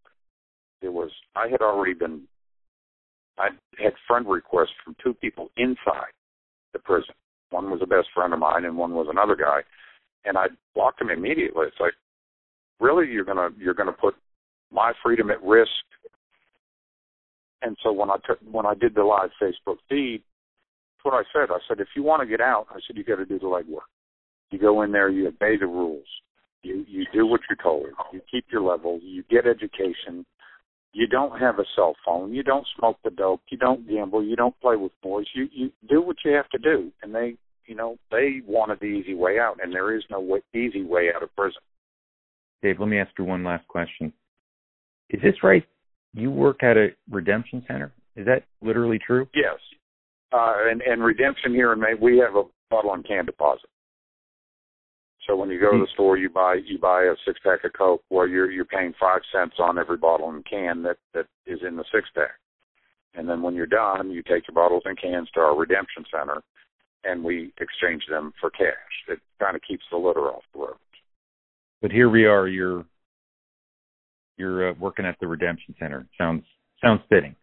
It 0.83 0.93
was. 0.93 1.11
I 1.35 1.49
had 1.49 1.63
already 1.63 1.95
been. 1.95 2.23
I 3.39 3.49
had 3.79 3.93
friend 4.07 4.27
requests 4.27 4.75
from 4.85 4.97
two 5.03 5.15
people 5.15 5.51
inside 5.57 6.13
the 6.73 6.79
prison. 6.79 7.15
One 7.51 7.71
was 7.71 7.81
a 7.83 7.87
best 7.87 8.09
friend 8.15 8.33
of 8.33 8.41
mine, 8.41 8.65
and 8.65 8.77
one 8.77 8.93
was 8.93 9.07
another 9.11 9.37
guy. 9.37 9.61
And 10.27 10.37
I 10.37 10.47
blocked 10.75 10.99
them 10.99 11.11
immediately. 11.11 11.67
It's 11.67 11.81
like, 11.81 11.95
really, 12.81 13.07
you're 13.09 13.25
gonna 13.25 13.49
you're 13.59 13.75
gonna 13.75 13.93
put 13.93 14.15
my 14.71 14.93
freedom 15.03 15.31
at 15.31 15.43
risk. 15.43 15.71
And 17.63 17.77
so 17.83 17.93
when 17.93 18.11
I 18.11 18.17
took 18.27 18.39
when 18.51 18.67
I 18.67 18.75
did 18.75 18.95
the 18.95 19.05
live 19.05 19.31
Facebook 19.41 19.77
feed, 19.89 20.23
what 21.07 21.15
I 21.15 21.23
said. 21.33 21.51
I 21.51 21.59
said, 21.69 21.81
if 21.81 21.89
you 21.95 22.03
want 22.03 22.21
to 22.21 22.27
get 22.27 22.41
out, 22.41 22.67
I 22.71 22.81
said 22.87 22.97
you 22.97 23.05
got 23.05 23.17
to 23.17 23.25
do 23.25 23.39
the 23.39 23.47
legwork. 23.47 23.87
You 24.51 24.59
go 24.59 24.83
in 24.83 24.91
there, 24.91 25.09
you 25.09 25.29
obey 25.29 25.57
the 25.57 25.67
rules. 25.67 26.07
You 26.63 26.85
you 26.89 27.07
do 27.13 27.27
what 27.27 27.41
you're 27.49 27.63
told. 27.63 27.87
You 28.13 28.21
keep 28.29 28.47
your 28.51 28.63
level. 28.63 28.99
You 29.01 29.23
get 29.31 29.47
education. 29.47 30.27
You 30.93 31.07
don't 31.07 31.39
have 31.39 31.59
a 31.59 31.65
cell 31.77 31.95
phone. 32.05 32.35
You 32.35 32.43
don't 32.43 32.67
smoke 32.77 32.97
the 33.05 33.11
dope. 33.11 33.43
You 33.51 33.59
don't 33.59 33.89
gamble. 33.89 34.25
You 34.25 34.35
don't 34.35 34.59
play 34.61 34.75
with 34.75 34.93
boys. 35.01 35.27
You 35.35 35.49
you 35.53 35.71
do 35.89 36.03
what 36.03 36.17
you 36.25 36.33
have 36.33 36.49
to 36.51 36.59
do. 36.59 36.91
And 37.03 37.15
they 37.15 37.37
you 37.67 37.75
know 37.75 37.97
they 38.11 38.41
wanted 38.47 38.81
the 38.81 38.87
easy 38.87 39.15
way 39.15 39.39
out, 39.39 39.57
and 39.63 39.73
there 39.73 39.97
is 39.97 40.03
no 40.11 40.21
way, 40.21 40.41
easy 40.55 40.85
way 40.85 41.11
out 41.15 41.23
of 41.23 41.35
prison. 41.37 41.61
Dave, 42.63 42.81
let 42.81 42.89
me 42.89 42.99
ask 42.99 43.11
you 43.19 43.25
one 43.25 43.45
last 43.45 43.67
question. 43.69 44.13
Is 45.11 45.21
this 45.23 45.43
right? 45.43 45.65
You 46.15 46.31
work 46.31 46.63
at 46.63 46.77
a 46.77 46.89
redemption 47.11 47.65
center. 47.69 47.93
Is 48.17 48.27
that 48.27 48.45
literally 48.63 48.99
true? 48.99 49.29
Yes. 49.35 49.59
Uh, 50.33 50.55
and, 50.71 50.81
and 50.83 51.05
redemption 51.05 51.53
here 51.53 51.73
in 51.73 51.81
Maine, 51.81 52.01
we 52.01 52.19
have 52.19 52.35
a 52.35 52.43
bottle 52.71 52.95
and 52.95 53.07
can 53.07 53.27
deposit. 53.27 53.69
So 55.27 55.37
when 55.37 55.51
you 55.51 55.61
go 55.61 55.73
to 55.73 55.79
the 55.79 55.89
store, 55.93 56.17
you 56.17 56.31
buy 56.31 56.57
you 56.65 56.79
buy 56.79 57.05
a 57.05 57.15
six 57.27 57.39
pack 57.43 57.65
of 57.65 57.73
Coke. 57.73 58.03
Well, 58.11 58.29
you're 58.29 58.51
you're 58.51 58.65
paying 58.65 58.95
five 58.99 59.21
cents 59.33 59.57
on 59.59 59.77
every 59.77 59.97
bottle 59.97 60.31
and 60.31 60.45
can 60.45 60.83
that 60.85 60.99
that 61.15 61.27
is 61.47 61.59
in 61.67 61.77
the 61.77 61.85
six 61.93 62.09
pack. 62.15 62.31
And 63.15 63.29
then 63.29 63.43
when 63.43 63.55
you're 63.55 63.67
done, 63.67 64.11
you 64.11 64.23
take 64.23 64.47
your 64.47 64.55
bottles 64.55 64.83
and 64.85 65.01
cans 65.01 65.29
to 65.35 65.41
our 65.41 65.57
redemption 65.57 66.05
center, 66.11 66.43
and 67.05 67.23
we 67.23 67.53
exchange 67.61 68.03
them 68.11 68.33
for 68.41 68.51
cash. 68.51 68.75
It 69.09 69.21
kind 69.41 69.57
of 69.57 69.63
keeps 69.63 69.85
the 69.91 69.97
litter 69.97 70.29
off 70.31 70.43
the 70.53 70.61
road. 70.61 70.77
But 71.83 71.93
here 71.93 72.09
we 72.09 72.25
are. 72.25 72.49
You're 72.49 72.85
you're 74.37 74.71
uh, 74.71 74.75
working 74.79 75.07
at 75.07 75.17
the 75.21 75.27
redemption 75.27 75.75
center. 75.79 76.07
Sounds 76.19 76.45
sounds 76.83 77.01
fitting. 77.09 77.37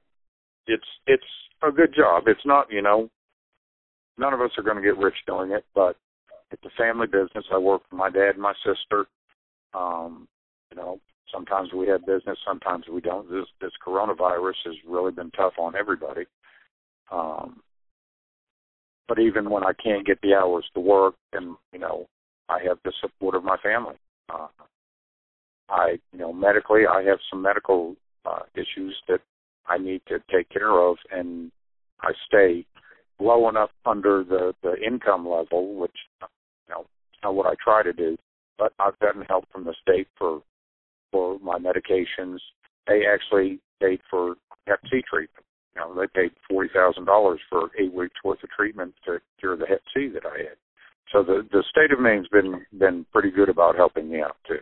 It's 0.68 0.84
it's 1.08 1.24
a 1.62 1.72
good 1.72 1.94
job. 1.96 2.24
It's 2.28 2.46
not 2.46 2.68
you 2.72 2.82
know, 2.82 3.10
none 4.18 4.34
of 4.34 4.42
us 4.42 4.52
are 4.58 4.64
going 4.64 4.78
to 4.78 4.84
get 4.84 4.98
rich 4.98 5.16
doing 5.28 5.52
it, 5.52 5.66
but 5.74 5.96
it's 6.52 6.64
a 6.66 6.82
family 6.82 7.08
business. 7.08 7.46
I 7.52 7.58
work 7.58 7.82
for 7.90 7.96
my 7.96 8.10
dad 8.10 8.32
and 8.34 8.42
my 8.42 8.54
sister. 8.66 9.06
Um, 9.74 10.28
you 10.72 10.78
know, 10.78 11.00
sometimes 11.34 11.74
we 11.74 11.88
have 11.88 12.06
business, 12.06 12.38
sometimes 12.46 12.86
we 12.92 13.02
don't. 13.02 13.30
This 13.30 13.46
this 13.62 13.72
coronavirus 13.86 14.56
has 14.66 14.76
really 14.88 15.12
been 15.12 15.32
tough 15.32 15.54
on 15.58 15.76
everybody. 15.76 16.26
Um, 17.12 17.62
but 19.08 19.20
even 19.20 19.50
when 19.50 19.64
I 19.64 19.74
can't 19.74 20.06
get 20.06 20.20
the 20.22 20.34
hours 20.34 20.66
to 20.74 20.80
work, 20.80 21.16
and 21.34 21.56
you 21.72 21.80
know, 21.80 22.08
I 22.50 22.60
have 22.68 22.78
the 22.84 22.94
support 23.02 23.36
of 23.36 23.44
my 23.44 23.58
family. 23.58 23.96
Uh, 24.30 24.48
I, 25.70 25.98
you 26.12 26.20
know, 26.20 26.34
medically, 26.34 26.84
I 26.90 27.04
have 27.04 27.20
some 27.30 27.42
medical 27.42 27.96
uh, 28.26 28.42
issues 28.56 28.96
that 29.08 29.20
I 29.68 29.78
need 29.78 30.02
to 30.08 30.20
take 30.32 30.50
care 30.50 30.72
of, 30.72 30.98
and 31.12 31.52
I 32.02 32.12
stay 32.28 32.66
low 33.20 33.50
enough 33.50 33.72
under 33.86 34.24
the 34.24 34.54
the 34.64 34.76
income 34.86 35.28
level, 35.28 35.76
which 35.76 35.96
you 36.22 36.28
know, 36.70 36.82
it's 36.82 37.24
not 37.24 37.36
what 37.36 37.48
I 37.48 37.54
try 37.64 37.84
to 37.84 37.94
do. 37.94 38.18
But 38.58 38.74
I've 38.80 39.00
gotten 39.00 39.24
help 39.24 39.46
from 39.52 39.66
the 39.66 39.76
state 39.82 40.08
for 40.18 40.42
for 41.12 41.40
my 41.40 41.58
medications. 41.58 42.40
They 42.88 43.04
actually 43.06 43.60
paid 43.82 44.02
for 44.10 44.36
Hep 44.68 44.80
C 44.90 45.02
treatment. 45.10 45.46
You 45.76 45.82
know, 45.82 45.96
they 45.96 46.08
paid 46.08 46.32
forty 46.50 46.70
thousand 46.74 47.06
dollars 47.06 47.40
for 47.50 47.70
eight 47.80 47.94
weeks 47.94 48.16
worth 48.24 48.44
of 48.44 48.50
treatment 48.50 48.94
to 49.06 49.20
cure 49.40 49.58
the 49.58 49.66
Hep 49.66 49.82
C 49.94 50.10
that 50.14 50.26
I 50.26 50.38
had. 50.38 50.58
So 51.12 51.24
the 51.24 51.48
the 51.52 51.64
state 51.70 51.92
of 51.92 52.00
Maine's 52.00 52.28
been 52.28 52.66
been 52.78 53.06
pretty 53.12 53.32
good 53.32 53.50
about 53.50 53.76
helping 53.76 54.10
me 54.10 54.22
out 54.22 54.38
too. 54.48 54.60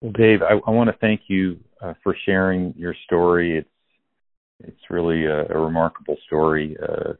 Well, 0.00 0.12
Dave, 0.12 0.40
I, 0.42 0.54
I 0.66 0.70
want 0.70 0.88
to 0.88 0.96
thank 0.98 1.22
you 1.28 1.58
uh, 1.82 1.94
for 2.02 2.16
sharing 2.24 2.74
your 2.76 2.94
story. 3.04 3.58
It's 3.58 3.68
it's 4.60 4.90
really 4.90 5.26
a, 5.26 5.46
a 5.46 5.58
remarkable 5.58 6.16
story. 6.26 6.76
Uh, 6.82 7.12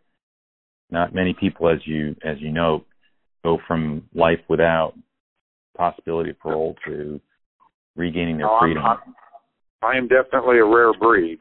not 0.91 1.15
many 1.15 1.35
people, 1.39 1.69
as 1.69 1.79
you 1.85 2.17
as 2.25 2.37
you 2.41 2.51
know, 2.51 2.85
go 3.45 3.59
from 3.67 4.05
life 4.15 4.41
without 4.49 4.95
possibility 5.77 6.31
of 6.31 6.39
parole 6.39 6.75
to 6.87 7.21
regaining 7.97 8.39
their 8.39 8.47
no, 8.47 8.59
freedom. 8.61 8.83
I'm, 8.85 8.99
I'm, 9.07 9.15
I 9.83 9.97
am 9.97 10.09
definitely 10.09 10.59
a 10.59 10.65
rare 10.65 10.93
breed. 10.93 11.39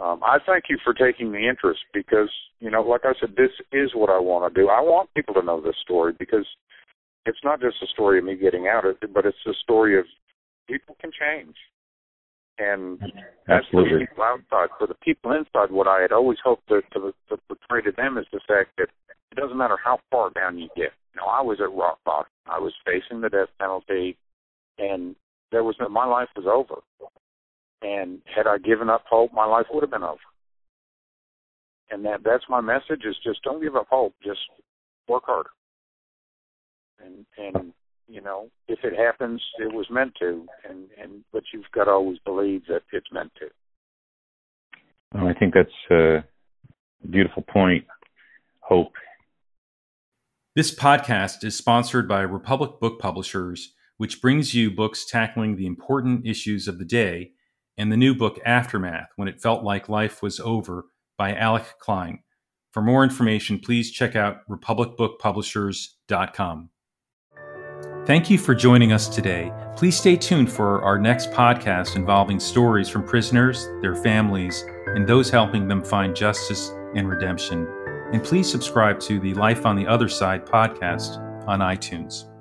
Um, 0.00 0.20
I 0.22 0.38
thank 0.44 0.64
you 0.68 0.78
for 0.82 0.94
taking 0.94 1.32
the 1.32 1.48
interest 1.48 1.80
because, 1.92 2.30
you 2.60 2.70
know, 2.70 2.82
like 2.82 3.02
I 3.04 3.12
said, 3.20 3.34
this 3.36 3.50
is 3.72 3.90
what 3.94 4.10
I 4.10 4.18
want 4.18 4.52
to 4.52 4.60
do. 4.60 4.68
I 4.68 4.80
want 4.80 5.12
people 5.14 5.34
to 5.34 5.42
know 5.42 5.60
this 5.60 5.76
story 5.82 6.12
because 6.18 6.46
it's 7.26 7.38
not 7.44 7.60
just 7.60 7.76
a 7.82 7.86
story 7.88 8.18
of 8.18 8.24
me 8.24 8.36
getting 8.36 8.66
out, 8.66 8.84
of 8.84 8.96
it, 9.02 9.14
but 9.14 9.26
it's 9.26 9.36
a 9.46 9.54
story 9.62 9.98
of 9.98 10.06
people 10.68 10.96
can 11.00 11.10
change. 11.12 11.54
And 12.58 13.00
that's 13.46 13.66
for 13.70 13.82
the 13.82 14.06
people 14.06 14.24
outside. 14.24 14.68
For 14.78 14.86
the 14.86 14.96
people 15.02 15.32
inside, 15.32 15.70
what 15.70 15.88
I 15.88 16.00
had 16.02 16.12
always 16.12 16.38
hoped 16.44 16.68
to, 16.68 16.80
to, 16.92 17.12
to 17.28 17.36
portray 17.48 17.82
to 17.82 17.96
them 17.96 18.18
is 18.18 18.26
the 18.32 18.40
fact 18.46 18.70
that 18.78 18.88
it 19.30 19.36
doesn't 19.36 19.56
matter 19.56 19.78
how 19.82 19.98
far 20.10 20.30
down 20.30 20.58
you 20.58 20.68
get. 20.76 20.92
You 21.14 21.20
know, 21.20 21.26
I 21.26 21.40
was 21.42 21.58
at 21.60 21.72
rock 21.72 21.98
bottom. 22.04 22.30
I 22.46 22.58
was 22.58 22.72
facing 22.84 23.20
the 23.20 23.30
death 23.30 23.48
penalty, 23.58 24.16
and 24.78 25.16
there 25.50 25.64
was 25.64 25.76
no, 25.80 25.88
my 25.88 26.04
life 26.06 26.28
was 26.36 26.46
over. 26.46 26.82
And 27.82 28.20
had 28.24 28.46
I 28.46 28.58
given 28.58 28.88
up 28.88 29.04
hope, 29.10 29.32
my 29.32 29.44
life 29.44 29.66
would 29.72 29.82
have 29.82 29.90
been 29.90 30.02
over. 30.02 30.18
And 31.90 32.04
that 32.04 32.20
that's 32.24 32.44
my 32.48 32.60
message: 32.60 33.04
is 33.04 33.16
just 33.22 33.42
don't 33.42 33.60
give 33.60 33.76
up 33.76 33.88
hope. 33.90 34.14
Just 34.24 34.40
work 35.08 35.24
harder. 35.26 35.50
And 37.04 37.26
and 37.36 37.72
you 38.08 38.20
know, 38.20 38.48
if 38.68 38.78
it 38.84 38.96
happens, 38.96 39.42
it 39.58 39.72
was 39.72 39.86
meant 39.90 40.14
to, 40.20 40.46
and 40.68 40.88
and 41.00 41.24
but 41.32 41.42
you've 41.52 41.70
got 41.74 41.84
to 41.84 41.90
always 41.90 42.18
believe 42.24 42.62
that 42.68 42.82
it's 42.92 43.12
meant 43.12 43.32
to. 43.40 43.46
Well, 45.14 45.28
I 45.28 45.34
think 45.34 45.54
that's 45.54 45.90
a 45.90 46.24
beautiful 47.08 47.42
point. 47.42 47.84
Hope. 48.60 48.92
This 50.54 50.74
podcast 50.74 51.44
is 51.44 51.56
sponsored 51.56 52.08
by 52.08 52.20
Republic 52.20 52.80
Book 52.80 52.98
Publishers, 52.98 53.74
which 53.96 54.22
brings 54.22 54.54
you 54.54 54.70
books 54.70 55.04
tackling 55.04 55.56
the 55.56 55.66
important 55.66 56.26
issues 56.26 56.68
of 56.68 56.78
the 56.78 56.84
day 56.84 57.32
and 57.76 57.90
the 57.90 57.96
new 57.96 58.14
book 58.14 58.38
Aftermath 58.44 59.08
When 59.16 59.26
It 59.28 59.40
Felt 59.40 59.64
Like 59.64 59.88
Life 59.88 60.22
Was 60.22 60.38
Over 60.40 60.84
by 61.16 61.34
Alec 61.34 61.64
Klein. 61.78 62.18
For 62.72 62.82
more 62.82 63.04
information, 63.04 63.58
please 63.58 63.90
check 63.90 64.14
out 64.16 64.48
republicbookpublishers.com. 64.48 66.70
Thank 68.04 68.30
you 68.30 68.38
for 68.38 68.54
joining 68.54 68.92
us 68.92 69.08
today. 69.08 69.52
Please 69.76 69.96
stay 69.96 70.16
tuned 70.16 70.50
for 70.50 70.82
our 70.82 70.98
next 70.98 71.30
podcast 71.30 71.94
involving 71.94 72.40
stories 72.40 72.88
from 72.88 73.06
prisoners, 73.06 73.68
their 73.80 73.94
families, 73.94 74.64
and 74.86 75.06
those 75.06 75.30
helping 75.30 75.68
them 75.68 75.84
find 75.84 76.16
justice 76.16 76.70
and 76.96 77.08
redemption. 77.08 77.68
And 78.12 78.24
please 78.24 78.50
subscribe 78.50 78.98
to 79.00 79.20
the 79.20 79.34
Life 79.34 79.64
on 79.64 79.76
the 79.76 79.86
Other 79.86 80.08
Side 80.08 80.44
podcast 80.44 81.18
on 81.46 81.60
iTunes. 81.60 82.31